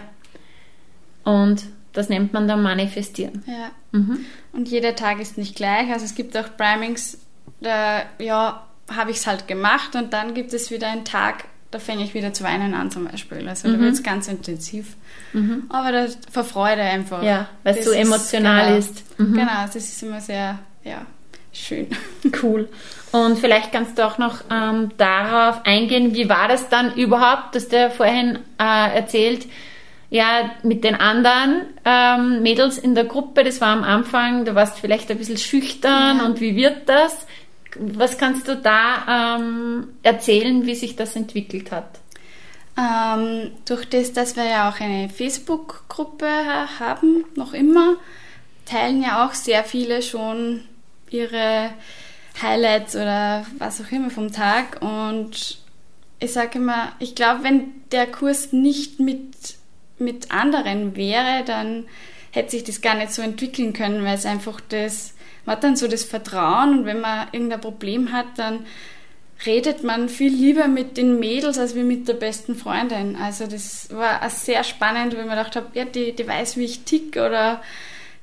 Und 1.23 1.63
das 1.93 2.09
nennt 2.09 2.33
man 2.33 2.47
dann 2.47 2.61
manifestieren. 2.61 3.43
ja. 3.45 3.71
Mhm. 3.91 4.25
Und 4.53 4.69
jeder 4.69 4.95
Tag 4.95 5.19
ist 5.19 5.37
nicht 5.37 5.55
gleich. 5.55 5.91
Also 5.91 6.05
es 6.05 6.15
gibt 6.15 6.35
auch 6.37 6.55
Primings, 6.55 7.17
da 7.59 8.03
ja, 8.19 8.65
habe 8.89 9.11
ich 9.11 9.17
es 9.17 9.27
halt 9.27 9.47
gemacht 9.47 9.95
und 9.95 10.13
dann 10.13 10.33
gibt 10.33 10.53
es 10.53 10.71
wieder 10.71 10.89
einen 10.89 11.03
Tag, 11.05 11.45
da 11.71 11.79
fange 11.79 12.03
ich 12.03 12.13
wieder 12.13 12.33
zu 12.33 12.43
weinen 12.43 12.73
an 12.73 12.91
zum 12.91 13.05
Beispiel. 13.05 13.47
Also 13.47 13.71
da 13.71 13.79
wird 13.79 13.93
es 13.93 14.03
ganz 14.03 14.27
intensiv. 14.27 14.95
Aber 15.69 15.91
das 15.91 16.17
vor 16.31 16.43
Freude 16.43 16.81
einfach. 16.81 17.19
Mhm. 17.21 17.27
Ja, 17.27 17.47
weil 17.63 17.77
es 17.77 17.85
so 17.85 17.91
emotional 17.91 18.65
genau, 18.67 18.77
ist. 18.77 19.19
Mhm. 19.19 19.33
Genau, 19.33 19.63
das 19.65 19.75
ist 19.77 20.03
immer 20.03 20.19
sehr, 20.21 20.59
ja, 20.83 21.05
schön. 21.53 21.87
Cool. 22.43 22.69
Und 23.11 23.39
vielleicht 23.39 23.71
kannst 23.71 23.97
du 23.97 24.05
auch 24.05 24.17
noch 24.17 24.41
ähm, 24.49 24.91
darauf 24.97 25.65
eingehen, 25.65 26.13
wie 26.13 26.29
war 26.29 26.47
das 26.47 26.69
dann 26.69 26.93
überhaupt, 26.95 27.55
dass 27.55 27.67
der 27.67 27.91
vorhin 27.91 28.39
äh, 28.57 28.95
erzählt, 28.95 29.47
ja, 30.09 30.51
mit 30.63 30.83
den 30.83 30.95
anderen 30.95 31.61
ähm, 31.85 32.41
Mädels 32.41 32.77
in 32.77 32.95
der 32.95 33.05
Gruppe, 33.05 33.43
das 33.45 33.61
war 33.61 33.69
am 33.69 33.83
Anfang, 33.83 34.43
du 34.45 34.55
warst 34.55 34.77
vielleicht 34.79 35.09
ein 35.09 35.17
bisschen 35.17 35.37
schüchtern 35.37 36.17
Ja. 36.19 36.25
und 36.25 36.41
wie 36.41 36.55
wird 36.55 36.87
das? 36.89 37.25
Was 37.79 38.17
kannst 38.17 38.47
du 38.47 38.55
da 38.55 39.37
ähm, 39.37 39.89
erzählen, 40.03 40.65
wie 40.65 40.75
sich 40.75 40.95
das 40.95 41.15
entwickelt 41.15 41.71
hat? 41.71 41.99
Ähm, 42.77 43.51
durch 43.65 43.87
das, 43.89 44.13
dass 44.13 44.35
wir 44.35 44.45
ja 44.45 44.69
auch 44.69 44.79
eine 44.79 45.09
Facebook-Gruppe 45.09 46.25
ha- 46.27 46.79
haben, 46.79 47.25
noch 47.35 47.53
immer, 47.53 47.95
teilen 48.65 49.01
ja 49.03 49.25
auch 49.25 49.33
sehr 49.33 49.63
viele 49.63 50.01
schon 50.01 50.63
ihre 51.09 51.71
Highlights 52.41 52.95
oder 52.95 53.45
was 53.57 53.81
auch 53.81 53.91
immer 53.91 54.09
vom 54.09 54.31
Tag. 54.31 54.81
Und 54.81 55.59
ich 56.19 56.31
sage 56.33 56.59
immer, 56.59 56.93
ich 56.99 57.15
glaube, 57.15 57.43
wenn 57.43 57.71
der 57.91 58.07
Kurs 58.07 58.53
nicht 58.53 58.99
mit, 58.99 59.55
mit 59.97 60.31
anderen 60.31 60.95
wäre, 60.95 61.43
dann 61.45 61.85
hätte 62.31 62.51
sich 62.51 62.63
das 62.63 62.79
gar 62.81 62.95
nicht 62.95 63.11
so 63.11 63.21
entwickeln 63.21 63.73
können, 63.73 64.05
weil 64.05 64.15
es 64.15 64.25
einfach 64.25 64.61
das, 64.69 65.13
man 65.45 65.55
hat 65.55 65.63
dann 65.63 65.75
so 65.75 65.87
das 65.87 66.03
Vertrauen 66.03 66.79
und 66.79 66.85
wenn 66.85 67.01
man 67.01 67.27
irgendein 67.31 67.61
Problem 67.61 68.11
hat, 68.11 68.27
dann 68.37 68.65
redet 69.45 69.83
man 69.83 70.09
viel 70.09 70.31
lieber 70.31 70.67
mit 70.67 70.97
den 70.97 71.19
Mädels 71.19 71.57
als 71.57 71.75
wie 71.75 71.83
mit 71.83 72.07
der 72.07 72.13
besten 72.13 72.55
Freundin. 72.55 73.15
Also 73.15 73.47
das 73.47 73.89
war 73.91 74.23
auch 74.23 74.29
sehr 74.29 74.63
spannend, 74.63 75.15
weil 75.15 75.25
man 75.25 75.37
gedacht 75.37 75.55
habe, 75.55 75.67
ja, 75.73 75.85
die, 75.85 76.15
die 76.15 76.27
weiß, 76.27 76.57
wie 76.57 76.65
ich 76.65 76.83
tick 76.83 77.15
oder 77.17 77.61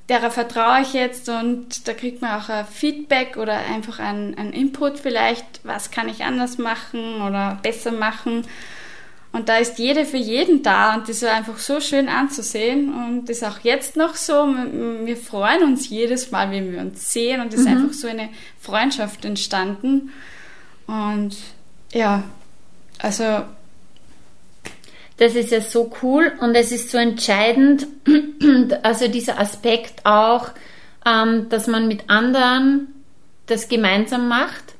derer 0.08 0.30
vertraue 0.30 0.80
ich 0.82 0.94
jetzt 0.94 1.28
und 1.28 1.86
da 1.86 1.92
kriegt 1.92 2.22
man 2.22 2.40
auch 2.40 2.48
ein 2.48 2.66
Feedback 2.66 3.36
oder 3.36 3.58
einfach 3.58 3.98
ein, 3.98 4.36
ein 4.38 4.52
Input 4.52 4.98
vielleicht, 4.98 5.44
was 5.64 5.90
kann 5.90 6.08
ich 6.08 6.24
anders 6.24 6.56
machen 6.56 7.20
oder 7.20 7.58
besser 7.62 7.92
machen. 7.92 8.46
Und 9.30 9.48
da 9.48 9.58
ist 9.58 9.78
jede 9.78 10.04
für 10.04 10.16
jeden 10.16 10.62
da 10.62 10.94
und 10.94 11.08
das 11.08 11.22
war 11.22 11.32
einfach 11.32 11.58
so 11.58 11.80
schön 11.80 12.08
anzusehen 12.08 12.92
und 12.92 13.28
das 13.28 13.38
ist 13.38 13.44
auch 13.44 13.58
jetzt 13.60 13.96
noch 13.96 14.14
so. 14.14 14.46
Wir 15.04 15.16
freuen 15.16 15.62
uns 15.64 15.90
jedes 15.90 16.30
Mal, 16.30 16.50
wenn 16.50 16.72
wir 16.72 16.80
uns 16.80 17.12
sehen 17.12 17.40
und 17.42 17.52
es 17.52 17.60
ist 17.60 17.66
einfach 17.66 17.92
so 17.92 18.08
eine 18.08 18.30
Freundschaft 18.58 19.24
entstanden. 19.24 20.10
Und 20.86 21.36
ja, 21.92 22.24
also 22.98 23.42
Das 25.18 25.34
ist 25.34 25.50
ja 25.50 25.60
so 25.60 25.90
cool 26.02 26.32
und 26.40 26.54
es 26.54 26.70
ist 26.70 26.90
so 26.90 26.96
entscheidend, 26.96 27.88
also 28.84 29.08
dieser 29.08 29.40
Aspekt 29.40 30.06
auch, 30.06 30.50
ähm, 31.04 31.48
dass 31.48 31.66
man 31.66 31.88
mit 31.88 32.08
anderen 32.08 32.94
das 33.46 33.68
gemeinsam 33.68 34.28
macht, 34.28 34.76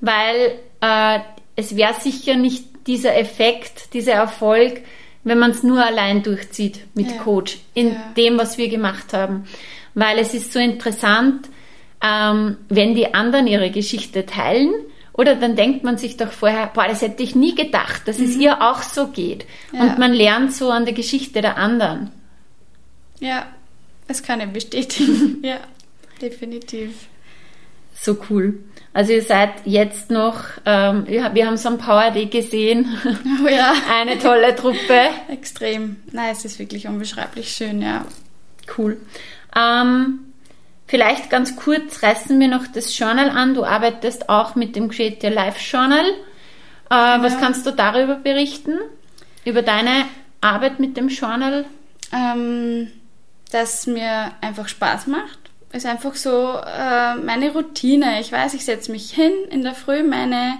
weil 0.00 0.60
äh, 0.80 1.18
es 1.56 1.74
wäre 1.74 1.94
sicher 1.94 2.36
nicht 2.36 2.64
dieser 2.86 3.16
Effekt, 3.16 3.92
dieser 3.94 4.12
Erfolg, 4.14 4.80
wenn 5.24 5.38
man 5.38 5.52
es 5.52 5.62
nur 5.62 5.84
allein 5.84 6.22
durchzieht 6.22 6.80
mit 6.94 7.10
Ja. 7.10 7.18
Coach, 7.18 7.58
in 7.74 7.88
Ja. 7.94 8.12
dem, 8.16 8.38
was 8.38 8.58
wir 8.58 8.68
gemacht 8.68 9.12
haben. 9.12 9.44
Weil 9.94 10.18
es 10.18 10.34
ist 10.34 10.52
so 10.52 10.58
interessant, 10.58 11.48
ähm, 12.02 12.56
wenn 12.68 12.94
die 12.94 13.14
anderen 13.14 13.46
ihre 13.46 13.70
Geschichte 13.70 14.26
teilen, 14.26 14.72
oder 15.14 15.36
dann 15.36 15.56
denkt 15.56 15.84
man 15.84 15.98
sich 15.98 16.16
doch 16.16 16.32
vorher, 16.32 16.68
boah, 16.72 16.86
das 16.88 17.02
hätte 17.02 17.22
ich 17.22 17.34
nie 17.34 17.54
gedacht, 17.54 18.08
dass 18.08 18.18
es 18.18 18.34
ihr 18.34 18.62
auch 18.62 18.80
so 18.82 19.08
geht. 19.08 19.44
Mhm. 19.70 19.78
Ja. 19.78 19.84
Und 19.84 19.98
man 19.98 20.12
lernt 20.14 20.54
so 20.54 20.70
an 20.70 20.84
der 20.86 20.94
Geschichte 20.94 21.40
der 21.42 21.56
anderen. 21.58 22.10
ja, 23.20 23.46
das 24.08 24.22
kann 24.22 24.40
ich 24.40 24.48
bestätigen. 24.48 25.38
ja, 25.44 25.58
definitiv. 26.20 26.92
So 27.94 28.16
cool. 28.30 28.58
Also 28.94 29.12
ihr 29.12 29.22
seid 29.22 29.50
jetzt 29.64 30.10
noch, 30.10 30.44
ähm, 30.66 31.06
wir 31.06 31.46
haben 31.46 31.56
so 31.56 31.68
ein 31.70 31.78
Power 31.78 32.10
Day 32.10 32.26
gesehen, 32.26 32.86
Oh 33.44 33.48
ja, 33.48 33.72
eine 33.94 34.18
tolle 34.18 34.54
Truppe. 34.54 35.08
extrem. 35.28 35.96
Nein, 36.10 36.32
es 36.32 36.44
ist 36.44 36.58
wirklich 36.58 36.86
unbeschreiblich 36.88 37.50
schön, 37.52 37.80
ja. 37.80 38.04
Cool. 38.76 39.00
Ähm, 39.56 40.20
vielleicht 40.86 41.30
ganz 41.30 41.56
kurz 41.56 42.02
reißen 42.02 42.38
wir 42.38 42.48
noch 42.48 42.66
das 42.66 42.96
Journal 42.98 43.30
an. 43.30 43.54
Du 43.54 43.64
arbeitest 43.64 44.28
auch 44.28 44.54
mit 44.56 44.76
dem 44.76 44.90
Create 44.90 45.22
Your 45.24 45.30
Life 45.30 45.58
Journal. 45.60 46.04
Äh, 46.90 46.94
Was 46.94 47.38
kannst 47.38 47.64
du 47.66 47.70
darüber 47.70 48.16
berichten? 48.16 48.78
Über 49.44 49.62
deine 49.62 50.04
Arbeit 50.40 50.80
mit 50.80 50.96
dem 50.96 51.08
Journal? 51.08 51.64
ähm, 52.12 52.90
das 53.50 53.86
mir 53.86 54.32
einfach 54.42 54.68
Spaß 54.68 55.06
macht. 55.06 55.41
Ist 55.72 55.86
einfach 55.86 56.14
so 56.14 56.58
äh, 56.58 57.14
meine 57.16 57.52
Routine. 57.52 58.20
Ich 58.20 58.30
weiß, 58.30 58.54
ich 58.54 58.64
setze 58.64 58.92
mich 58.92 59.10
hin 59.10 59.32
in 59.50 59.62
der 59.62 59.74
Früh, 59.74 60.02
meine 60.02 60.58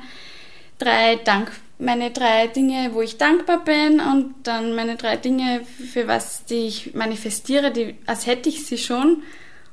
drei 0.78 1.16
Dank, 1.16 1.52
meine 1.78 2.10
drei 2.10 2.46
Dinge, 2.46 2.90
wo 2.92 3.02
ich 3.02 3.18
dankbar 3.18 3.62
bin 3.64 4.00
und 4.00 4.34
dann 4.44 4.74
meine 4.74 4.96
drei 4.96 5.16
Dinge, 5.16 5.62
für 5.92 6.08
was 6.08 6.44
die 6.46 6.66
ich 6.66 6.94
manifestiere, 6.94 7.70
die, 7.70 7.96
als 8.06 8.26
hätte 8.26 8.48
ich 8.48 8.64
sie 8.64 8.78
schon 8.78 9.22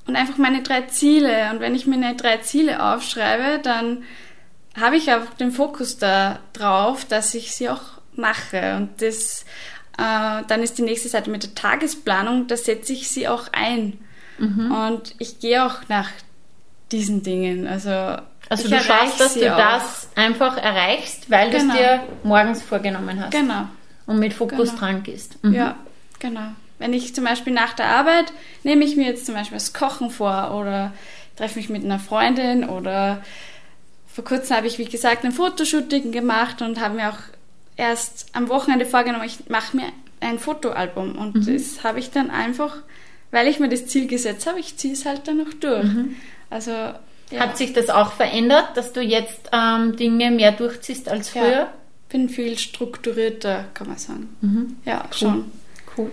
und 0.07 0.15
einfach 0.15 0.37
meine 0.37 0.61
drei 0.61 0.81
Ziele. 0.83 1.51
Und 1.51 1.61
wenn 1.61 1.75
ich 1.75 1.87
mir 1.87 1.97
meine 1.97 2.15
drei 2.15 2.37
Ziele 2.37 2.83
aufschreibe, 2.83 3.61
dann 3.61 4.03
habe 4.79 4.97
ich 4.97 5.11
auch 5.11 5.25
den 5.39 5.51
Fokus 5.51 5.97
da 5.97 6.39
drauf, 6.53 7.05
dass 7.05 7.33
ich 7.33 7.55
sie 7.55 7.69
auch 7.69 7.99
mache. 8.15 8.75
Und 8.75 9.01
das, 9.01 9.45
äh, 9.97 10.43
dann 10.47 10.63
ist 10.63 10.77
die 10.77 10.83
nächste 10.83 11.09
Seite 11.09 11.29
mit 11.29 11.43
der 11.43 11.55
Tagesplanung, 11.55 12.47
da 12.47 12.57
setze 12.57 12.93
ich 12.93 13.09
sie 13.09 13.27
auch 13.27 13.47
ein. 13.51 13.99
Und 14.39 15.15
ich 15.19 15.39
gehe 15.39 15.65
auch 15.65 15.75
nach 15.89 16.09
diesen 16.91 17.21
Dingen. 17.23 17.67
Also, 17.67 17.89
Also 17.91 18.65
ich 18.65 18.69
du 18.71 18.79
schaust, 18.79 19.19
dass 19.19 19.33
du 19.35 19.53
auch. 19.53 19.57
das 19.57 20.09
einfach 20.15 20.57
erreichst, 20.57 21.29
weil 21.29 21.51
du 21.51 21.57
es 21.57 21.63
Genau. 21.63 21.75
dir 21.75 22.03
morgens 22.23 22.61
vorgenommen 22.61 23.19
hast 23.23 23.31
Genau. 23.31 23.67
und 24.07 24.19
mit 24.19 24.33
Fokus 24.33 24.69
Genau. 24.69 24.79
dran 24.79 25.03
gehst. 25.03 25.43
Mhm. 25.43 25.53
Ja, 25.53 25.75
genau. 26.19 26.47
Wenn 26.79 26.93
ich 26.93 27.13
zum 27.13 27.25
Beispiel 27.25 27.53
nach 27.53 27.73
der 27.73 27.87
Arbeit 27.87 28.31
nehme 28.63 28.85
ich 28.85 28.95
mir 28.95 29.05
jetzt 29.05 29.25
zum 29.25 29.35
Beispiel 29.35 29.57
das 29.57 29.73
Kochen 29.73 30.09
vor 30.09 30.55
oder 30.59 30.93
treffe 31.35 31.59
mich 31.59 31.69
mit 31.69 31.83
einer 31.83 31.99
Freundin 31.99 32.67
oder 32.67 33.21
vor 34.07 34.23
kurzem 34.23 34.55
habe 34.57 34.67
ich, 34.67 34.77
wie 34.79 34.85
gesagt, 34.85 35.23
ein 35.25 35.31
Fotoshooting 35.31 36.11
gemacht 36.11 36.61
und 36.61 36.79
habe 36.81 36.95
mir 36.95 37.09
auch 37.09 37.19
erst 37.75 38.27
am 38.33 38.49
Wochenende 38.49 38.85
vorgenommen, 38.85 39.25
ich 39.25 39.49
mache 39.49 39.77
mir 39.77 39.85
ein 40.21 40.39
Fotoalbum 40.39 41.15
und 41.17 41.47
das 41.47 41.83
habe 41.83 41.99
ich 41.99 42.11
dann 42.11 42.29
einfach, 42.29 42.75
weil 43.31 43.47
ich 43.47 43.59
mir 43.59 43.69
das 43.69 43.87
Ziel 43.87 44.07
gesetzt 44.07 44.47
habe, 44.47 44.59
ich 44.59 44.77
ziehe 44.77 44.93
es 44.93 45.05
halt 45.05 45.27
dann 45.27 45.37
noch 45.37 45.53
durch. 45.53 45.85
Also 46.49 46.71
ja, 46.71 47.41
Hat 47.41 47.57
sich 47.57 47.73
das 47.73 47.89
auch 47.89 48.13
verändert, 48.13 48.75
dass 48.75 48.91
du 48.91 49.01
jetzt 49.01 49.49
ähm, 49.51 49.95
Dinge 49.95 50.31
mehr 50.31 50.51
durchziehst 50.51 51.09
als 51.09 51.29
früher? 51.29 51.51
ja, 51.51 51.73
bin 52.09 52.27
viel 52.27 52.57
strukturierter, 52.57 53.65
kann 53.73 53.87
man 53.87 53.97
sagen. 53.97 54.81
Ja, 54.83 55.05
schon. 55.11 55.51
Cool. 55.95 56.09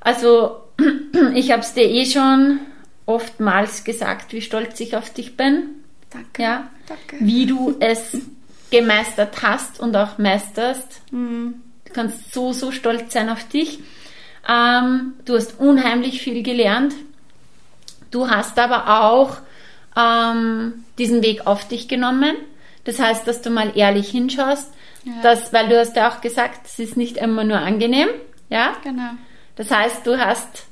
Also, 0.00 0.60
ich 1.34 1.50
habe 1.50 1.62
es 1.62 1.72
dir 1.72 1.88
eh 1.88 2.04
schon 2.04 2.60
oftmals 3.06 3.84
gesagt, 3.84 4.32
wie 4.32 4.42
stolz 4.42 4.78
ich 4.80 4.96
auf 4.96 5.10
dich 5.10 5.36
bin. 5.36 5.70
Danke. 6.10 6.42
Ja. 6.42 6.70
Danke. 6.86 7.24
Wie 7.24 7.46
du 7.46 7.76
es 7.80 8.18
gemeistert 8.70 9.42
hast 9.42 9.80
und 9.80 9.96
auch 9.96 10.18
meisterst. 10.18 11.00
Mhm. 11.10 11.54
Du 11.86 11.92
kannst 11.92 12.34
so, 12.34 12.52
so 12.52 12.70
stolz 12.70 13.14
sein 13.14 13.30
auf 13.30 13.48
dich. 13.48 13.78
Ähm, 14.48 15.14
du 15.24 15.34
hast 15.36 15.58
unheimlich 15.60 16.20
viel 16.22 16.42
gelernt. 16.42 16.94
Du 18.10 18.28
hast 18.30 18.58
aber 18.58 19.02
auch 19.02 19.38
ähm, 19.96 20.84
diesen 20.98 21.22
Weg 21.22 21.46
auf 21.46 21.66
dich 21.66 21.88
genommen. 21.88 22.36
Das 22.84 23.00
heißt, 23.00 23.26
dass 23.26 23.42
du 23.42 23.50
mal 23.50 23.72
ehrlich 23.76 24.08
hinschaust, 24.10 24.72
Ja. 25.04 25.12
dass, 25.22 25.52
weil 25.52 25.68
du 25.68 25.78
hast 25.78 25.96
ja 25.96 26.08
auch 26.10 26.20
gesagt, 26.20 26.66
es 26.66 26.78
ist 26.78 26.96
nicht 26.96 27.16
immer 27.16 27.42
nur 27.44 27.58
angenehm, 27.58 28.08
ja. 28.48 28.74
Genau. 28.84 29.10
Das 29.56 29.70
heißt, 29.70 30.06
du 30.06 30.18
hast 30.18 30.66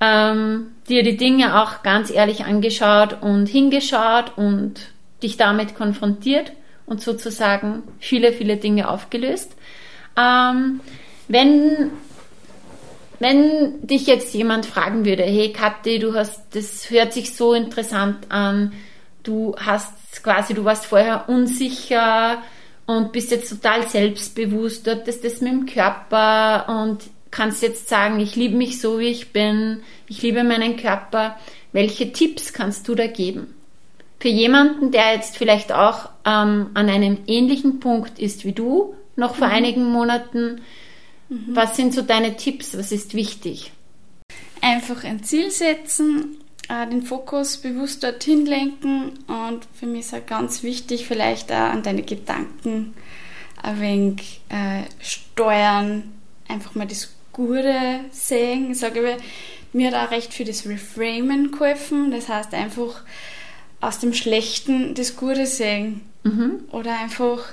ähm, 0.00 0.72
dir 0.88 1.02
die 1.02 1.16
Dinge 1.16 1.60
auch 1.62 1.82
ganz 1.82 2.10
ehrlich 2.10 2.44
angeschaut 2.44 3.16
und 3.22 3.46
hingeschaut 3.46 4.36
und 4.36 4.74
dich 5.22 5.36
damit 5.36 5.74
konfrontiert 5.74 6.52
und 6.86 7.00
sozusagen 7.00 7.82
viele, 7.98 8.32
viele 8.32 8.56
Dinge 8.56 8.88
aufgelöst. 8.88 9.52
Ähm, 10.16 10.80
wenn, 11.28 11.90
wenn 13.18 13.86
dich 13.86 14.06
jetzt 14.06 14.34
jemand 14.34 14.66
fragen 14.66 15.04
würde, 15.04 15.24
hey 15.24 15.52
Kathi, 15.52 15.98
du 15.98 16.14
hast, 16.14 16.42
das 16.54 16.90
hört 16.90 17.12
sich 17.12 17.34
so 17.34 17.54
interessant 17.54 18.30
an, 18.30 18.72
du 19.22 19.54
hast 19.58 20.22
quasi, 20.22 20.54
du 20.54 20.64
warst 20.64 20.86
vorher 20.86 21.28
unsicher 21.28 22.42
und 22.86 23.12
bist 23.12 23.30
jetzt 23.30 23.50
total 23.50 23.86
selbstbewusst, 23.88 24.86
du 24.86 24.92
hattest 24.92 25.24
das 25.24 25.40
mit 25.40 25.52
dem 25.52 25.66
Körper 25.66 26.66
und 26.68 27.02
kannst 27.30 27.62
jetzt 27.62 27.88
sagen, 27.88 28.20
ich 28.20 28.36
liebe 28.36 28.56
mich 28.56 28.80
so, 28.80 28.98
wie 28.98 29.08
ich 29.08 29.32
bin, 29.32 29.82
ich 30.08 30.22
liebe 30.22 30.44
meinen 30.44 30.76
Körper. 30.76 31.36
Welche 31.72 32.12
Tipps 32.12 32.52
kannst 32.52 32.88
du 32.88 32.94
da 32.94 33.06
geben? 33.06 33.54
Für 34.20 34.28
jemanden, 34.28 34.90
der 34.90 35.14
jetzt 35.14 35.36
vielleicht 35.36 35.72
auch 35.72 36.08
ähm, 36.24 36.70
an 36.74 36.88
einem 36.88 37.18
ähnlichen 37.26 37.78
Punkt 37.78 38.18
ist 38.18 38.44
wie 38.44 38.52
du, 38.52 38.94
noch 39.16 39.34
vor 39.34 39.48
mhm. 39.48 39.52
einigen 39.52 39.84
Monaten, 39.84 40.62
mhm. 41.28 41.54
was 41.54 41.76
sind 41.76 41.94
so 41.94 42.02
deine 42.02 42.36
Tipps? 42.36 42.76
Was 42.76 42.92
ist 42.92 43.14
wichtig? 43.14 43.72
Einfach 44.60 45.04
ein 45.04 45.22
Ziel 45.22 45.50
setzen, 45.50 46.36
äh, 46.68 46.86
den 46.86 47.02
Fokus 47.02 47.58
bewusst 47.58 48.02
dorthin 48.02 48.46
lenken 48.46 49.18
und 49.26 49.66
für 49.74 49.86
mich 49.86 50.00
ist 50.00 50.14
auch 50.14 50.26
ganz 50.26 50.62
wichtig, 50.62 51.06
vielleicht 51.06 51.50
auch 51.52 51.70
an 51.70 51.82
deine 51.82 52.02
Gedanken 52.02 52.94
ein 53.62 53.80
wenig 53.80 54.40
äh, 54.48 54.82
steuern, 55.00 56.12
einfach 56.48 56.74
mal 56.74 56.86
das 56.86 57.12
Gute 57.32 58.00
sehen. 58.10 58.72
Ich 58.72 58.78
sage, 58.78 59.18
mir 59.72 59.90
hat 59.90 60.08
auch 60.08 60.10
recht 60.10 60.34
für 60.34 60.44
das 60.44 60.66
Reframen 60.66 61.52
geholfen. 61.52 62.10
Das 62.10 62.28
heißt 62.28 62.54
einfach 62.54 63.02
aus 63.80 64.00
dem 64.00 64.12
Schlechten 64.12 64.94
das 64.94 65.16
Gute 65.16 65.46
sehen. 65.46 66.00
Mhm. 66.24 66.64
Oder 66.72 66.98
einfach 66.98 67.44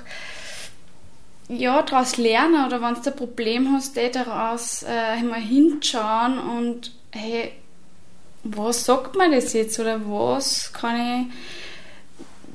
ja, 1.48 1.82
daraus 1.82 2.16
lernen 2.16 2.66
oder 2.66 2.82
wenn 2.82 2.94
du 2.94 3.10
ein 3.10 3.16
Problem 3.16 3.72
hast, 3.72 3.96
eh 3.96 4.10
daraus 4.10 4.82
äh, 4.82 5.22
mal 5.22 5.40
hinschauen 5.40 6.38
und 6.38 6.92
hey, 7.12 7.52
was 8.42 8.84
sagt 8.84 9.16
man 9.16 9.32
das 9.32 9.52
jetzt 9.52 9.78
oder 9.78 10.00
was 10.06 10.72
kann 10.72 10.96
ich 10.96 11.34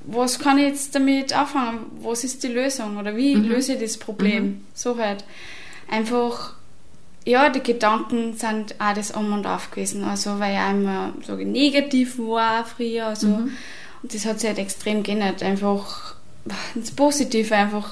was 0.04 0.40
kann 0.40 0.58
ich 0.58 0.66
jetzt 0.66 0.96
damit 0.96 1.32
anfangen? 1.32 1.86
Was 2.02 2.24
ist 2.24 2.44
die 2.44 2.48
Lösung 2.48 2.98
oder 2.98 3.16
wie 3.16 3.36
mhm. 3.36 3.50
löse 3.50 3.74
ich 3.74 3.80
das 3.80 3.98
Problem? 3.98 4.44
Mhm. 4.44 4.66
So 4.74 4.98
halt. 4.98 5.24
Einfach 5.90 6.56
ja, 7.24 7.50
die 7.50 7.62
Gedanken 7.62 8.34
sind 8.36 8.76
auch 8.80 8.94
das 8.94 9.12
Um 9.12 9.32
und 9.32 9.46
Auf 9.46 9.70
gewesen. 9.72 10.04
Also, 10.04 10.40
weil 10.40 10.56
ich 10.56 10.72
immer 10.72 11.14
so 11.26 11.36
negativ 11.36 12.18
war 12.18 12.66
früher. 12.66 13.08
Also, 13.08 13.28
mhm. 13.28 13.52
Und 14.02 14.14
das 14.14 14.26
hat 14.26 14.40
sich 14.40 14.50
halt 14.50 14.58
extrem 14.58 15.04
geändert. 15.04 15.44
Einfach 15.44 16.16
ins 16.74 16.92
Positive, 16.92 17.56
einfach. 17.56 17.92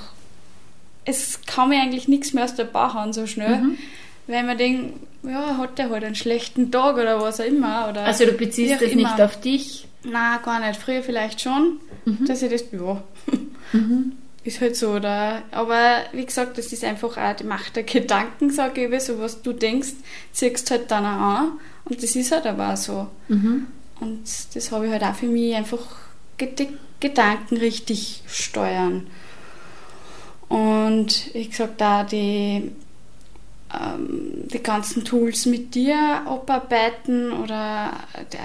Es 1.09 1.41
kann 1.45 1.69
mir 1.69 1.81
eigentlich 1.81 2.07
nichts 2.07 2.33
mehr 2.33 2.43
aus 2.43 2.55
der 2.55 2.65
Bauch 2.65 2.95
an 2.95 3.13
so 3.13 3.25
schnell. 3.25 3.57
Mhm. 3.57 3.77
Weil 4.27 4.43
man 4.43 4.57
denkt, 4.57 4.93
ja, 5.23 5.57
hat 5.57 5.77
der 5.77 5.89
halt 5.89 6.03
einen 6.03 6.15
schlechten 6.15 6.71
Tag 6.71 6.95
oder 6.95 7.21
was 7.21 7.39
auch 7.39 7.45
immer. 7.45 7.87
Oder 7.89 8.05
also, 8.05 8.25
du 8.25 8.33
beziehst 8.33 8.81
das 8.81 8.91
immer. 8.91 9.09
nicht 9.09 9.21
auf 9.21 9.39
dich? 9.39 9.87
Nein, 10.03 10.39
gar 10.43 10.65
nicht. 10.65 10.79
Früher 10.79 11.01
vielleicht 11.01 11.41
schon, 11.41 11.79
mhm. 12.05 12.25
dass 12.25 12.41
ich 12.41 12.51
das, 12.51 12.65
ja. 12.71 13.03
Mhm 13.73 14.13
ist 14.43 14.61
halt 14.61 14.75
so, 14.75 14.91
oder? 14.91 15.43
Aber 15.51 16.03
wie 16.11 16.25
gesagt, 16.25 16.57
das 16.57 16.71
ist 16.71 16.83
einfach 16.83 17.17
auch 17.17 17.35
die 17.35 17.43
Macht 17.43 17.75
der 17.75 17.83
Gedanken, 17.83 18.51
sage 18.51 18.87
ich, 18.87 19.01
so 19.01 19.19
was 19.19 19.41
du 19.41 19.53
denkst, 19.53 19.93
ziehst 20.31 20.71
halt 20.71 20.91
dann 20.91 21.05
auch 21.05 21.39
an. 21.39 21.51
Und 21.85 22.01
das 22.03 22.15
ist 22.15 22.31
halt 22.31 22.45
aber 22.45 22.73
auch 22.73 22.77
so. 22.77 23.07
Mhm. 23.27 23.67
Und 23.99 24.21
das 24.53 24.71
habe 24.71 24.85
ich 24.85 24.91
halt 24.91 25.03
auch 25.03 25.15
für 25.15 25.27
mich 25.27 25.55
einfach 25.55 25.85
Gedanken 26.99 27.57
richtig 27.57 28.23
steuern. 28.27 29.07
Und 30.49 31.33
wie 31.33 31.47
gesagt, 31.47 31.79
da 31.79 32.03
die, 32.03 32.71
ähm, 33.73 34.47
die 34.51 34.63
ganzen 34.63 35.05
Tools 35.05 35.45
mit 35.45 35.75
dir 35.75 36.23
abarbeiten 36.25 37.31
oder 37.31 37.93
die, 38.33 38.37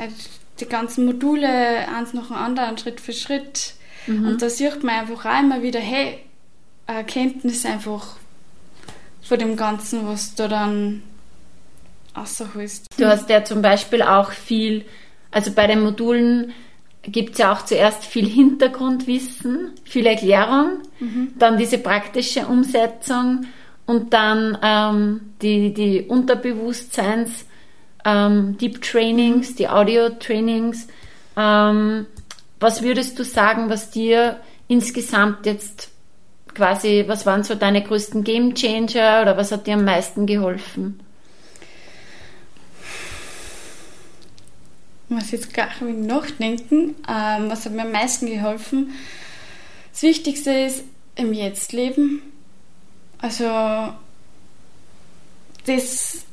die 0.60 0.68
ganzen 0.68 1.06
Module 1.06 1.48
eins 1.88 2.12
nach 2.12 2.28
dem 2.28 2.36
anderen, 2.36 2.78
Schritt 2.78 3.00
für 3.00 3.12
Schritt 3.12 3.74
Mhm. 4.06 4.28
Und 4.28 4.42
da 4.42 4.48
sieht 4.48 4.82
man 4.82 5.00
einfach 5.00 5.24
auch 5.24 5.40
immer 5.40 5.62
wieder, 5.62 5.80
hey, 5.80 6.18
Erkenntnis 6.86 7.64
einfach 7.64 8.16
von 9.22 9.38
dem 9.38 9.56
Ganzen, 9.56 10.06
was 10.06 10.34
du 10.34 10.48
dann 10.48 11.02
rausholst. 12.16 12.86
Du 12.96 13.06
hast 13.06 13.28
ja 13.30 13.44
zum 13.44 13.62
Beispiel 13.62 14.02
auch 14.02 14.32
viel, 14.32 14.84
also 15.30 15.52
bei 15.52 15.66
den 15.66 15.82
Modulen 15.82 16.52
gibt 17.06 17.32
es 17.32 17.38
ja 17.38 17.52
auch 17.52 17.64
zuerst 17.64 18.04
viel 18.04 18.26
Hintergrundwissen, 18.26 19.72
viel 19.84 20.06
Erklärung, 20.06 20.78
mhm. 21.00 21.32
dann 21.38 21.58
diese 21.58 21.78
praktische 21.78 22.46
Umsetzung 22.46 23.46
und 23.86 24.12
dann 24.12 24.58
ähm, 24.62 25.20
die, 25.42 25.74
die 25.74 26.02
Unterbewusstseins, 26.02 27.46
ähm, 28.04 28.56
Deep 28.58 28.82
Trainings, 28.82 29.54
die 29.54 29.68
Audio 29.68 30.10
Trainings. 30.10 30.88
Ähm, 31.36 32.06
was 32.60 32.82
würdest 32.82 33.18
du 33.18 33.24
sagen, 33.24 33.68
was 33.68 33.90
dir 33.90 34.40
insgesamt 34.68 35.46
jetzt 35.46 35.90
quasi, 36.54 37.04
was 37.06 37.26
waren 37.26 37.42
so 37.42 37.54
deine 37.54 37.82
größten 37.82 38.24
Game 38.24 38.54
Changer 38.54 39.22
oder 39.22 39.36
was 39.36 39.52
hat 39.52 39.66
dir 39.66 39.74
am 39.74 39.84
meisten 39.84 40.26
geholfen? 40.26 41.00
Ich 45.08 45.14
muss 45.14 45.30
jetzt 45.30 45.52
gar 45.52 45.68
nicht 45.82 45.98
nachdenken. 45.98 46.94
Ähm, 47.08 47.50
was 47.50 47.64
hat 47.64 47.72
mir 47.72 47.82
am 47.82 47.92
meisten 47.92 48.26
geholfen? 48.26 48.92
Das 49.92 50.02
Wichtigste 50.02 50.50
ist 50.50 50.84
im 51.16 51.32
Jetzt 51.32 51.72
leben. 51.72 52.22
Also 53.18 53.44
das 55.66 56.24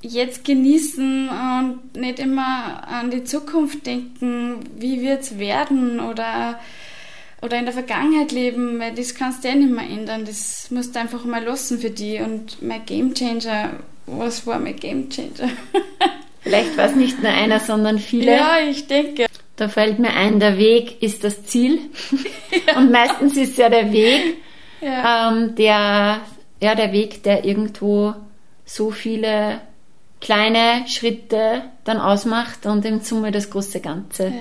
jetzt 0.00 0.44
genießen 0.44 1.28
und 1.28 1.96
nicht 1.96 2.18
immer 2.18 2.86
an 2.86 3.10
die 3.10 3.24
Zukunft 3.24 3.86
denken, 3.86 4.60
wie 4.76 5.00
wird 5.00 5.22
es 5.22 5.38
werden 5.38 5.98
oder, 5.98 6.60
oder 7.42 7.58
in 7.58 7.64
der 7.64 7.74
Vergangenheit 7.74 8.30
leben, 8.32 8.78
weil 8.78 8.94
das 8.94 9.14
kannst 9.14 9.42
du 9.42 9.48
ja 9.48 9.54
nicht 9.54 9.70
mehr 9.72 9.88
ändern. 9.88 10.24
Das 10.24 10.70
musst 10.70 10.94
du 10.94 11.00
einfach 11.00 11.24
mal 11.24 11.42
lassen 11.42 11.80
für 11.80 11.90
die. 11.90 12.20
Und 12.20 12.62
mein 12.62 12.84
Game 12.86 13.14
Changer, 13.14 13.80
was 14.06 14.46
war 14.46 14.58
mein 14.58 14.76
Game 14.76 15.08
Changer? 15.10 15.50
Vielleicht 16.40 16.76
war 16.76 16.86
es 16.86 16.94
nicht 16.94 17.22
nur 17.22 17.32
einer, 17.32 17.60
sondern 17.60 17.98
viele. 17.98 18.36
Ja, 18.36 18.58
ich 18.68 18.86
denke. 18.86 19.26
Da 19.56 19.68
fällt 19.68 19.98
mir 19.98 20.14
ein, 20.14 20.38
der 20.38 20.56
Weg 20.56 21.02
ist 21.02 21.24
das 21.24 21.44
Ziel. 21.44 21.80
Ja. 22.66 22.76
Und 22.76 22.92
meistens 22.92 23.36
ist 23.36 23.58
ja 23.58 23.68
der 23.68 23.92
Weg, 23.92 24.36
ja. 24.80 25.30
Ähm, 25.30 25.56
der, 25.56 26.20
ja, 26.60 26.74
der 26.74 26.92
Weg, 26.92 27.24
der 27.24 27.44
irgendwo 27.44 28.14
so 28.64 28.90
viele 28.90 29.60
kleine 30.20 30.84
Schritte 30.86 31.62
dann 31.84 31.98
ausmacht 31.98 32.66
und 32.66 32.84
im 32.84 33.00
Summe 33.00 33.30
das 33.30 33.50
große 33.50 33.80
Ganze. 33.80 34.26
Ja. 34.26 34.32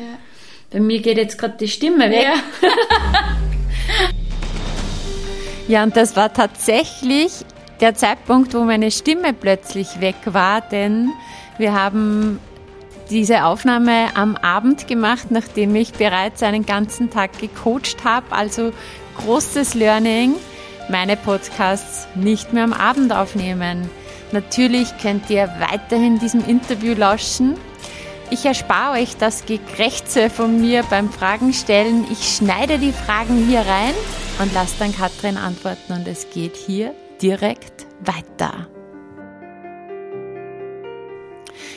Bei 0.72 0.80
mir 0.80 1.02
geht 1.02 1.18
jetzt 1.18 1.38
gerade 1.38 1.58
die 1.58 1.68
Stimme 1.68 2.10
weg. 2.10 2.24
Ja. 2.24 2.70
ja, 5.68 5.84
und 5.84 5.96
das 5.96 6.16
war 6.16 6.34
tatsächlich 6.34 7.32
der 7.80 7.96
Zeitpunkt, 7.96 8.54
wo 8.54 8.62
meine 8.62 8.92
Stimme 8.92 9.34
plötzlich 9.34 10.02
weg 10.02 10.16
war, 10.26 10.62
denn 10.62 11.12
wir 11.58 11.74
haben 11.74 12.40
diese 13.10 13.46
Aufnahme 13.46 14.16
am 14.16 14.36
Abend 14.36 14.88
gemacht, 14.88 15.32
nachdem 15.32 15.76
ich 15.76 15.94
bereits 15.94 16.44
einen 16.44 16.66
ganzen 16.66 17.10
Tag 17.10 17.40
gecoacht 17.40 18.04
habe. 18.04 18.32
Also 18.32 18.74
großes 19.18 19.74
Learning, 19.74 20.36
meine 20.90 21.16
Podcasts 21.18 22.08
nicht 22.16 22.54
mehr 22.54 22.64
am 22.64 22.74
Abend 22.74 23.14
aufnehmen. 23.14 23.90
Natürlich 24.32 24.90
könnt 25.02 25.30
ihr 25.30 25.50
weiterhin 25.60 26.20
diesem 26.20 26.46
Interview 26.46 26.94
lauschen. 26.94 27.56
Ich 28.30 28.46
erspare 28.46 29.00
euch 29.00 29.16
das 29.16 29.46
Gekrächze 29.46 30.30
von 30.30 30.60
mir 30.60 30.84
beim 30.90 31.10
Fragen 31.10 31.54
stellen. 31.54 32.06
Ich 32.12 32.36
schneide 32.36 32.78
die 32.78 32.92
Fragen 32.92 33.48
hier 33.48 33.62
rein 33.62 33.94
und 34.40 34.54
lasse 34.54 34.76
dann 34.80 34.94
Katrin 34.94 35.38
antworten 35.38 35.94
und 35.94 36.08
es 36.08 36.30
geht 36.30 36.58
hier 36.58 36.94
direkt 37.22 37.88
weiter. 38.02 38.68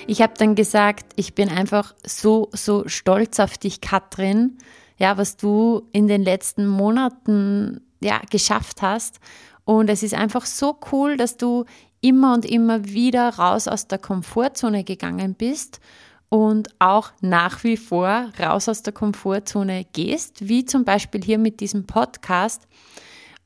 Ich 0.06 0.22
habe 0.22 0.34
dann 0.36 0.54
gesagt, 0.54 1.12
ich 1.16 1.34
bin 1.34 1.48
einfach 1.48 1.94
so, 2.04 2.48
so 2.52 2.86
stolz 2.88 3.38
auf 3.40 3.58
dich, 3.58 3.80
Katrin, 3.80 4.58
ja, 4.98 5.16
was 5.16 5.36
du 5.36 5.88
in 5.92 6.08
den 6.08 6.22
letzten 6.22 6.66
Monaten 6.66 7.80
ja, 8.00 8.20
geschafft 8.30 8.82
hast. 8.82 9.20
Und 9.64 9.88
es 9.88 10.02
ist 10.02 10.14
einfach 10.14 10.46
so 10.46 10.78
cool, 10.92 11.16
dass 11.16 11.36
du 11.36 11.64
immer 12.00 12.34
und 12.34 12.44
immer 12.44 12.84
wieder 12.84 13.28
raus 13.30 13.68
aus 13.68 13.88
der 13.88 13.98
Komfortzone 13.98 14.84
gegangen 14.84 15.34
bist 15.34 15.80
und 16.28 16.68
auch 16.78 17.10
nach 17.20 17.64
wie 17.64 17.76
vor 17.76 18.30
raus 18.38 18.68
aus 18.68 18.82
der 18.82 18.92
Komfortzone 18.92 19.84
gehst, 19.92 20.48
wie 20.48 20.64
zum 20.64 20.84
Beispiel 20.84 21.22
hier 21.22 21.38
mit 21.38 21.60
diesem 21.60 21.86
Podcast. 21.86 22.66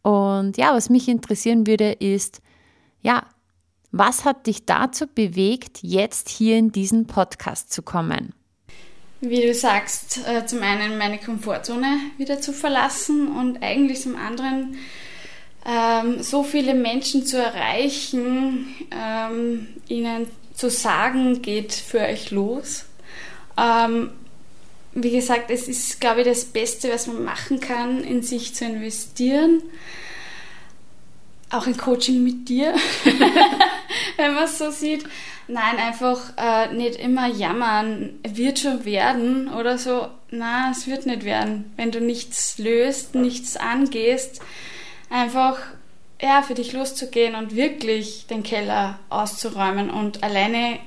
Und 0.02 0.56
ja, 0.56 0.74
was 0.74 0.90
mich 0.90 1.08
interessieren 1.08 1.66
würde, 1.66 1.92
ist, 1.92 2.42
ja, 3.00 3.24
was 3.96 4.24
hat 4.24 4.48
dich 4.48 4.66
dazu 4.66 5.06
bewegt, 5.06 5.78
jetzt 5.82 6.28
hier 6.28 6.58
in 6.58 6.72
diesen 6.72 7.06
Podcast 7.06 7.72
zu 7.72 7.82
kommen? 7.82 8.34
Wie 9.20 9.40
du 9.40 9.54
sagst, 9.54 10.20
äh, 10.26 10.44
zum 10.46 10.62
einen 10.62 10.98
meine 10.98 11.18
Komfortzone 11.18 11.98
wieder 12.18 12.40
zu 12.40 12.52
verlassen 12.52 13.28
und 13.28 13.62
eigentlich 13.62 14.02
zum 14.02 14.16
anderen 14.16 14.76
ähm, 15.64 16.22
so 16.22 16.42
viele 16.42 16.74
Menschen 16.74 17.24
zu 17.24 17.38
erreichen, 17.38 18.66
ähm, 18.90 19.68
ihnen 19.88 20.26
zu 20.54 20.68
sagen, 20.70 21.40
geht 21.40 21.72
für 21.72 22.00
euch 22.00 22.32
los. 22.32 22.86
Ähm, 23.56 24.10
wie 24.94 25.10
gesagt, 25.10 25.50
es 25.50 25.68
ist, 25.68 26.00
glaube 26.00 26.20
ich, 26.20 26.26
das 26.26 26.44
Beste, 26.44 26.90
was 26.90 27.06
man 27.06 27.24
machen 27.24 27.60
kann, 27.60 28.02
in 28.02 28.22
sich 28.22 28.54
zu 28.54 28.64
investieren. 28.64 29.62
Auch 31.50 31.66
ein 31.66 31.76
Coaching 31.76 32.24
mit 32.24 32.48
dir, 32.48 32.74
wenn 34.16 34.34
man 34.34 34.44
es 34.44 34.58
so 34.58 34.70
sieht. 34.70 35.04
Nein, 35.46 35.76
einfach 35.76 36.32
äh, 36.36 36.72
nicht 36.74 36.96
immer 36.96 37.26
jammern, 37.28 38.18
wird 38.26 38.58
schon 38.58 38.84
werden 38.84 39.48
oder 39.48 39.78
so. 39.78 40.08
Nein, 40.30 40.72
es 40.72 40.86
wird 40.86 41.06
nicht 41.06 41.24
werden. 41.24 41.72
Wenn 41.76 41.90
du 41.90 42.00
nichts 42.00 42.58
löst, 42.58 43.14
nichts 43.14 43.56
angehst, 43.56 44.40
einfach 45.10 45.58
ja, 46.20 46.42
für 46.42 46.54
dich 46.54 46.72
loszugehen 46.72 47.34
und 47.34 47.54
wirklich 47.54 48.26
den 48.26 48.42
Keller 48.42 48.98
auszuräumen. 49.10 49.90
Und 49.90 50.22
alleine 50.22 50.78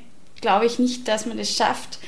glaube 0.42 0.66
ich 0.66 0.80
nicht, 0.80 1.08
dass 1.08 1.26
man 1.26 1.38
das 1.38 1.54
schafft 1.54 2.00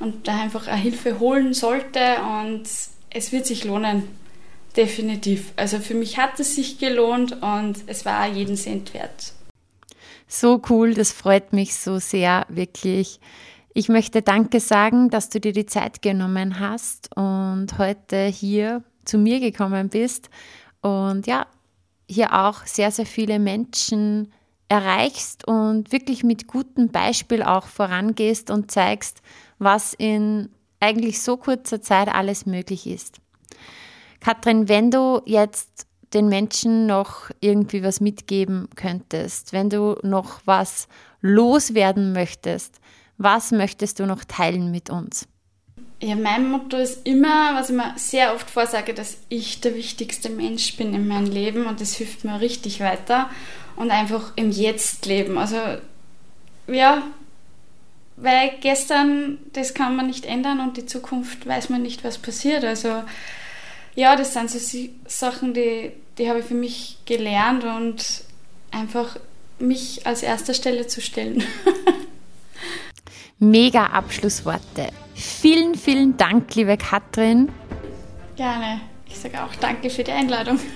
und 0.00 0.28
da 0.28 0.40
einfach 0.40 0.68
Hilfe 0.68 1.18
holen 1.18 1.54
sollte 1.54 2.16
und 2.20 2.64
es 3.10 3.32
wird 3.32 3.46
sich 3.46 3.64
lohnen. 3.64 4.04
Definitiv. 4.76 5.52
Also 5.56 5.78
für 5.78 5.94
mich 5.94 6.18
hat 6.18 6.38
es 6.38 6.54
sich 6.54 6.78
gelohnt 6.78 7.42
und 7.42 7.78
es 7.86 8.04
war 8.04 8.28
jeden 8.28 8.56
Cent 8.56 8.94
wert. 8.94 9.32
So 10.28 10.60
cool, 10.68 10.92
das 10.92 11.10
freut 11.10 11.54
mich 11.54 11.74
so 11.74 11.98
sehr, 11.98 12.44
wirklich. 12.50 13.18
Ich 13.72 13.88
möchte 13.88 14.20
Danke 14.20 14.60
sagen, 14.60 15.08
dass 15.08 15.30
du 15.30 15.40
dir 15.40 15.52
die 15.52 15.64
Zeit 15.64 16.02
genommen 16.02 16.60
hast 16.60 17.16
und 17.16 17.78
heute 17.78 18.26
hier 18.26 18.84
zu 19.06 19.16
mir 19.16 19.40
gekommen 19.40 19.88
bist 19.88 20.28
und 20.82 21.26
ja, 21.26 21.46
hier 22.06 22.34
auch 22.34 22.66
sehr, 22.66 22.90
sehr 22.90 23.06
viele 23.06 23.38
Menschen 23.38 24.30
erreichst 24.68 25.48
und 25.48 25.92
wirklich 25.92 26.24
mit 26.24 26.46
gutem 26.46 26.88
Beispiel 26.90 27.42
auch 27.42 27.66
vorangehst 27.66 28.50
und 28.50 28.70
zeigst, 28.70 29.22
was 29.58 29.94
in 29.94 30.50
eigentlich 30.78 31.22
so 31.22 31.38
kurzer 31.38 31.80
Zeit 31.80 32.08
alles 32.08 32.44
möglich 32.44 32.86
ist. 32.86 33.18
Katrin, 34.20 34.68
wenn 34.68 34.90
du 34.90 35.22
jetzt 35.24 35.87
den 36.14 36.28
Menschen 36.28 36.86
noch 36.86 37.30
irgendwie 37.40 37.82
was 37.82 38.00
mitgeben 38.00 38.68
könntest, 38.76 39.52
wenn 39.52 39.70
du 39.70 39.96
noch 40.02 40.40
was 40.44 40.88
loswerden 41.20 42.12
möchtest, 42.12 42.80
was 43.18 43.50
möchtest 43.50 43.98
du 43.98 44.06
noch 44.06 44.24
teilen 44.24 44.70
mit 44.70 44.90
uns? 44.90 45.26
Ja, 46.00 46.14
mein 46.14 46.48
Motto 46.48 46.76
ist 46.76 47.04
immer, 47.06 47.54
was 47.54 47.70
ich 47.70 47.76
mir 47.76 47.92
sehr 47.96 48.34
oft 48.34 48.48
vorsage, 48.48 48.94
dass 48.94 49.18
ich 49.28 49.60
der 49.60 49.74
wichtigste 49.74 50.30
Mensch 50.30 50.76
bin 50.76 50.94
in 50.94 51.08
meinem 51.08 51.26
Leben 51.26 51.66
und 51.66 51.80
das 51.80 51.94
hilft 51.94 52.24
mir 52.24 52.40
richtig 52.40 52.78
weiter 52.80 53.28
und 53.74 53.90
einfach 53.90 54.32
im 54.36 54.52
Jetzt 54.52 55.06
leben. 55.06 55.36
Also 55.38 55.56
ja, 56.68 57.02
weil 58.16 58.52
gestern, 58.60 59.38
das 59.52 59.74
kann 59.74 59.96
man 59.96 60.06
nicht 60.06 60.24
ändern 60.24 60.60
und 60.60 60.76
die 60.76 60.86
Zukunft 60.86 61.46
weiß 61.46 61.68
man 61.68 61.82
nicht, 61.82 62.04
was 62.04 62.18
passiert. 62.18 62.64
Also 62.64 63.02
ja, 63.98 64.14
das 64.14 64.32
sind 64.32 64.48
so 64.48 64.78
Sachen, 65.06 65.54
die, 65.54 65.90
die 66.18 66.28
habe 66.28 66.38
ich 66.38 66.44
für 66.44 66.54
mich 66.54 66.98
gelernt 67.04 67.64
und 67.64 68.22
einfach 68.70 69.16
mich 69.58 70.06
als 70.06 70.22
erster 70.22 70.54
Stelle 70.54 70.86
zu 70.86 71.00
stellen. 71.00 71.42
Mega 73.40 73.86
Abschlussworte. 73.86 74.90
Vielen, 75.16 75.74
vielen 75.74 76.16
Dank, 76.16 76.54
liebe 76.54 76.76
Katrin. 76.76 77.48
Gerne. 78.36 78.82
Ich 79.08 79.18
sage 79.18 79.42
auch 79.42 79.54
danke 79.56 79.90
für 79.90 80.04
die 80.04 80.12
Einladung. 80.12 80.60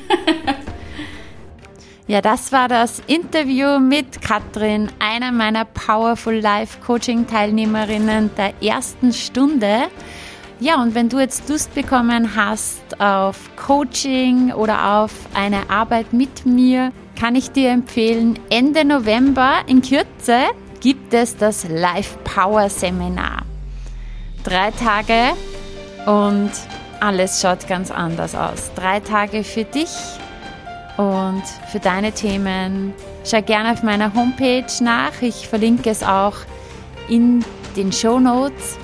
Ja, 2.08 2.20
das 2.20 2.50
war 2.50 2.66
das 2.66 3.00
Interview 3.06 3.78
mit 3.78 4.20
Katrin, 4.20 4.90
einer 4.98 5.30
meiner 5.30 5.64
Powerful 5.64 6.34
Life 6.34 6.80
Coaching 6.84 7.28
Teilnehmerinnen 7.28 8.28
der 8.36 8.60
ersten 8.60 9.12
Stunde. 9.12 9.84
Ja, 10.62 10.80
und 10.80 10.94
wenn 10.94 11.08
du 11.08 11.18
jetzt 11.18 11.48
Lust 11.48 11.74
bekommen 11.74 12.36
hast 12.36 13.00
auf 13.00 13.50
Coaching 13.56 14.52
oder 14.52 15.00
auf 15.00 15.10
eine 15.34 15.68
Arbeit 15.68 16.12
mit 16.12 16.46
mir, 16.46 16.92
kann 17.18 17.34
ich 17.34 17.50
dir 17.50 17.70
empfehlen, 17.70 18.38
Ende 18.48 18.84
November 18.84 19.54
in 19.66 19.82
Kürze 19.82 20.38
gibt 20.80 21.12
es 21.14 21.36
das 21.36 21.66
Life 21.68 22.16
Power 22.22 22.68
Seminar. 22.68 23.42
Drei 24.44 24.70
Tage 24.70 25.32
und 26.06 26.52
alles 27.00 27.40
schaut 27.40 27.66
ganz 27.66 27.90
anders 27.90 28.36
aus. 28.36 28.70
Drei 28.76 29.00
Tage 29.00 29.42
für 29.42 29.64
dich 29.64 29.90
und 30.96 31.42
für 31.72 31.80
deine 31.80 32.12
Themen. 32.12 32.94
Schau 33.24 33.42
gerne 33.42 33.72
auf 33.72 33.82
meiner 33.82 34.14
Homepage 34.14 34.72
nach. 34.80 35.22
Ich 35.22 35.48
verlinke 35.48 35.90
es 35.90 36.04
auch 36.04 36.36
in 37.08 37.44
den 37.74 37.90
Show 37.90 38.20
Notes. 38.20 38.78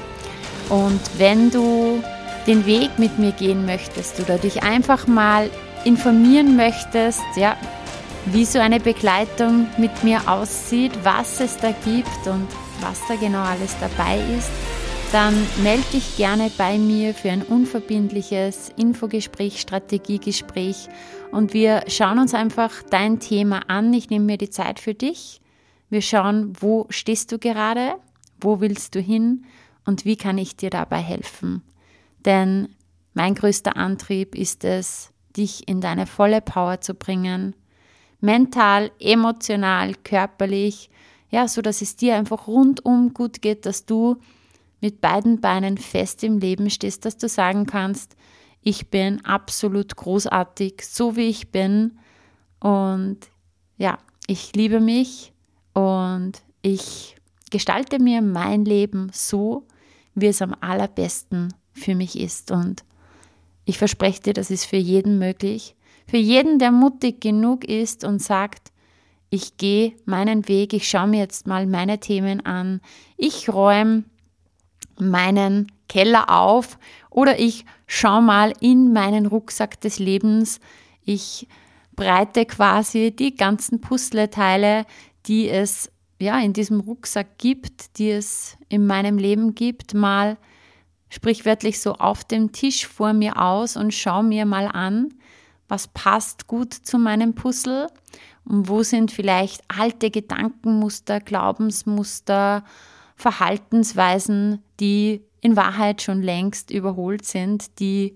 Und 0.68 1.00
wenn 1.16 1.50
du 1.50 2.02
den 2.46 2.66
Weg 2.66 2.98
mit 2.98 3.18
mir 3.18 3.32
gehen 3.32 3.66
möchtest 3.66 4.20
oder 4.20 4.38
dich 4.38 4.62
einfach 4.62 5.06
mal 5.06 5.50
informieren 5.84 6.56
möchtest, 6.56 7.22
ja, 7.36 7.56
wie 8.26 8.44
so 8.44 8.58
eine 8.58 8.80
Begleitung 8.80 9.66
mit 9.78 10.04
mir 10.04 10.28
aussieht, 10.28 10.92
was 11.02 11.40
es 11.40 11.56
da 11.56 11.72
gibt 11.84 12.26
und 12.26 12.46
was 12.80 13.00
da 13.08 13.14
genau 13.16 13.42
alles 13.42 13.74
dabei 13.80 14.18
ist, 14.36 14.50
dann 15.12 15.34
melde 15.62 15.84
dich 15.94 16.16
gerne 16.16 16.50
bei 16.58 16.76
mir 16.78 17.14
für 17.14 17.30
ein 17.30 17.42
unverbindliches 17.42 18.70
Infogespräch, 18.76 19.60
Strategiegespräch 19.60 20.88
und 21.30 21.54
wir 21.54 21.84
schauen 21.86 22.18
uns 22.18 22.34
einfach 22.34 22.82
dein 22.90 23.18
Thema 23.18 23.62
an. 23.68 23.92
Ich 23.94 24.10
nehme 24.10 24.26
mir 24.26 24.38
die 24.38 24.50
Zeit 24.50 24.80
für 24.80 24.94
dich. 24.94 25.40
Wir 25.88 26.02
schauen, 26.02 26.52
wo 26.60 26.86
stehst 26.90 27.32
du 27.32 27.38
gerade, 27.38 27.94
wo 28.40 28.60
willst 28.60 28.94
du 28.94 29.00
hin 29.00 29.44
und 29.88 30.04
wie 30.04 30.16
kann 30.16 30.36
ich 30.36 30.54
dir 30.54 30.68
dabei 30.68 30.98
helfen. 30.98 31.62
Denn 32.26 32.68
mein 33.14 33.34
größter 33.34 33.78
Antrieb 33.78 34.34
ist 34.34 34.62
es, 34.62 35.14
dich 35.34 35.66
in 35.66 35.80
deine 35.80 36.06
volle 36.06 36.42
Power 36.42 36.82
zu 36.82 36.92
bringen, 36.92 37.56
mental, 38.20 38.90
emotional, 39.00 39.94
körperlich, 40.04 40.90
ja, 41.30 41.48
so 41.48 41.62
dass 41.62 41.80
es 41.80 41.96
dir 41.96 42.16
einfach 42.16 42.48
rundum 42.48 43.14
gut 43.14 43.40
geht, 43.40 43.64
dass 43.64 43.86
du 43.86 44.16
mit 44.82 45.00
beiden 45.00 45.40
Beinen 45.40 45.78
fest 45.78 46.22
im 46.22 46.38
Leben 46.38 46.68
stehst, 46.68 47.06
dass 47.06 47.16
du 47.16 47.26
sagen 47.26 47.64
kannst, 47.64 48.14
ich 48.60 48.90
bin 48.90 49.24
absolut 49.24 49.96
großartig, 49.96 50.82
so 50.84 51.16
wie 51.16 51.28
ich 51.28 51.50
bin. 51.50 51.98
Und 52.60 53.20
ja, 53.78 53.96
ich 54.26 54.54
liebe 54.54 54.80
mich 54.80 55.32
und 55.72 56.32
ich 56.60 57.16
gestalte 57.50 57.98
mir 57.98 58.20
mein 58.20 58.66
Leben 58.66 59.10
so, 59.14 59.66
wie 60.20 60.26
es 60.26 60.42
am 60.42 60.54
allerbesten 60.60 61.54
für 61.72 61.94
mich 61.94 62.18
ist. 62.18 62.50
Und 62.50 62.84
ich 63.64 63.78
verspreche 63.78 64.22
dir, 64.22 64.32
das 64.32 64.50
ist 64.50 64.64
für 64.64 64.76
jeden 64.76 65.18
möglich. 65.18 65.74
Für 66.06 66.16
jeden, 66.16 66.58
der 66.58 66.72
mutig 66.72 67.20
genug 67.20 67.64
ist 67.64 68.04
und 68.04 68.22
sagt, 68.22 68.72
ich 69.30 69.58
gehe 69.58 69.92
meinen 70.06 70.48
Weg, 70.48 70.72
ich 70.72 70.88
schaue 70.88 71.08
mir 71.08 71.20
jetzt 71.20 71.46
mal 71.46 71.66
meine 71.66 72.00
Themen 72.00 72.44
an, 72.46 72.80
ich 73.16 73.50
räume 73.50 74.04
meinen 74.98 75.70
Keller 75.88 76.30
auf 76.30 76.78
oder 77.10 77.38
ich 77.38 77.64
schaue 77.86 78.22
mal 78.22 78.52
in 78.60 78.92
meinen 78.92 79.26
Rucksack 79.26 79.80
des 79.80 79.98
Lebens. 79.98 80.60
Ich 81.02 81.46
breite 81.94 82.46
quasi 82.46 83.10
die 83.14 83.34
ganzen 83.34 83.80
Puzzleteile, 83.80 84.86
die 85.26 85.48
es 85.48 85.90
ja 86.18 86.38
in 86.40 86.52
diesem 86.52 86.80
Rucksack 86.80 87.38
gibt, 87.38 87.98
die 87.98 88.10
es 88.10 88.56
in 88.68 88.86
meinem 88.86 89.18
Leben 89.18 89.54
gibt, 89.54 89.94
mal 89.94 90.36
sprichwörtlich 91.08 91.80
so 91.80 91.94
auf 91.94 92.24
dem 92.24 92.52
Tisch 92.52 92.86
vor 92.86 93.12
mir 93.12 93.40
aus 93.40 93.76
und 93.76 93.94
schaue 93.94 94.24
mir 94.24 94.44
mal 94.44 94.66
an, 94.66 95.14
was 95.68 95.88
passt 95.88 96.46
gut 96.46 96.74
zu 96.74 96.98
meinem 96.98 97.34
Puzzle 97.34 97.88
und 98.44 98.68
wo 98.68 98.82
sind 98.82 99.10
vielleicht 99.10 99.62
alte 99.68 100.10
Gedankenmuster, 100.10 101.20
Glaubensmuster, 101.20 102.64
Verhaltensweisen, 103.16 104.62
die 104.80 105.22
in 105.40 105.56
Wahrheit 105.56 106.02
schon 106.02 106.22
längst 106.22 106.70
überholt 106.70 107.24
sind, 107.24 107.78
die 107.80 108.14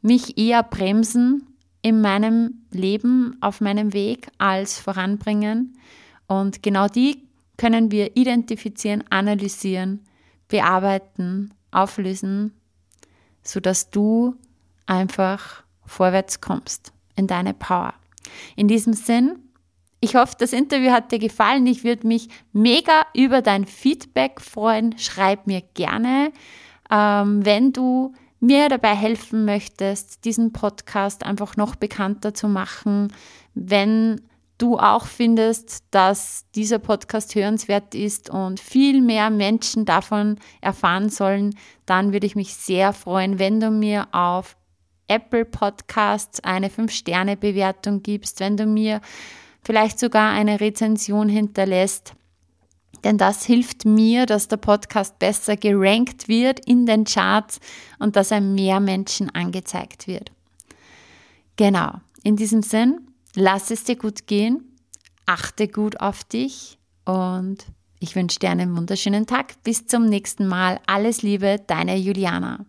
mich 0.00 0.38
eher 0.38 0.62
bremsen 0.62 1.46
in 1.82 2.00
meinem 2.00 2.62
Leben, 2.70 3.36
auf 3.40 3.60
meinem 3.60 3.92
Weg, 3.92 4.28
als 4.38 4.78
voranbringen. 4.78 5.76
Und 6.26 6.62
genau 6.62 6.88
die 6.88 7.28
können 7.56 7.90
wir 7.90 8.16
identifizieren, 8.16 9.04
analysieren, 9.10 10.00
bearbeiten, 10.48 11.52
auflösen, 11.70 12.52
sodass 13.42 13.90
du 13.90 14.36
einfach 14.86 15.62
vorwärts 15.86 16.40
kommst 16.40 16.92
in 17.16 17.26
deine 17.26 17.54
Power. 17.54 17.94
In 18.56 18.68
diesem 18.68 18.92
Sinn, 18.92 19.38
ich 20.00 20.16
hoffe, 20.16 20.34
das 20.38 20.52
Interview 20.52 20.90
hat 20.90 21.12
dir 21.12 21.18
gefallen. 21.18 21.66
Ich 21.66 21.84
würde 21.84 22.06
mich 22.06 22.28
mega 22.52 23.06
über 23.14 23.40
dein 23.40 23.66
Feedback 23.66 24.40
freuen. 24.40 24.98
Schreib 24.98 25.46
mir 25.46 25.62
gerne, 25.74 26.32
ähm, 26.90 27.44
wenn 27.44 27.72
du 27.72 28.12
mir 28.40 28.68
dabei 28.68 28.96
helfen 28.96 29.44
möchtest, 29.44 30.24
diesen 30.24 30.52
Podcast 30.52 31.24
einfach 31.24 31.56
noch 31.56 31.76
bekannter 31.76 32.34
zu 32.34 32.48
machen. 32.48 33.12
Wenn 33.54 34.20
du 34.62 34.78
auch 34.78 35.06
findest, 35.06 35.82
dass 35.90 36.44
dieser 36.54 36.78
Podcast 36.78 37.34
hörenswert 37.34 37.96
ist 37.96 38.30
und 38.30 38.60
viel 38.60 39.02
mehr 39.02 39.28
Menschen 39.28 39.84
davon 39.84 40.38
erfahren 40.60 41.08
sollen, 41.08 41.56
dann 41.84 42.12
würde 42.12 42.26
ich 42.26 42.36
mich 42.36 42.54
sehr 42.54 42.92
freuen, 42.92 43.40
wenn 43.40 43.58
du 43.58 43.70
mir 43.70 44.06
auf 44.12 44.56
Apple 45.08 45.44
Podcasts 45.44 46.38
eine 46.44 46.68
5-Sterne-Bewertung 46.68 48.04
gibst, 48.04 48.38
wenn 48.38 48.56
du 48.56 48.66
mir 48.66 49.00
vielleicht 49.64 49.98
sogar 49.98 50.30
eine 50.30 50.60
Rezension 50.60 51.28
hinterlässt. 51.28 52.14
Denn 53.02 53.18
das 53.18 53.44
hilft 53.44 53.84
mir, 53.84 54.26
dass 54.26 54.46
der 54.46 54.58
Podcast 54.58 55.18
besser 55.18 55.56
gerankt 55.56 56.28
wird 56.28 56.64
in 56.66 56.86
den 56.86 57.02
Charts 57.02 57.58
und 57.98 58.14
dass 58.14 58.30
er 58.30 58.40
mehr 58.40 58.78
Menschen 58.78 59.28
angezeigt 59.34 60.06
wird. 60.06 60.30
Genau, 61.56 61.94
in 62.22 62.36
diesem 62.36 62.62
Sinn, 62.62 63.11
lass 63.34 63.70
es 63.70 63.84
dir 63.84 63.96
gut 63.96 64.26
gehen, 64.26 64.76
achte 65.26 65.68
gut 65.68 66.00
auf 66.00 66.24
dich 66.24 66.78
und 67.04 67.58
ich 68.00 68.16
wünsche 68.16 68.38
dir 68.38 68.50
einen 68.50 68.76
wunderschönen 68.76 69.26
Tag. 69.26 69.62
Bis 69.62 69.86
zum 69.86 70.06
nächsten 70.06 70.48
Mal. 70.48 70.80
Alles 70.86 71.22
Liebe, 71.22 71.60
deine 71.66 71.96
Juliana. 71.96 72.66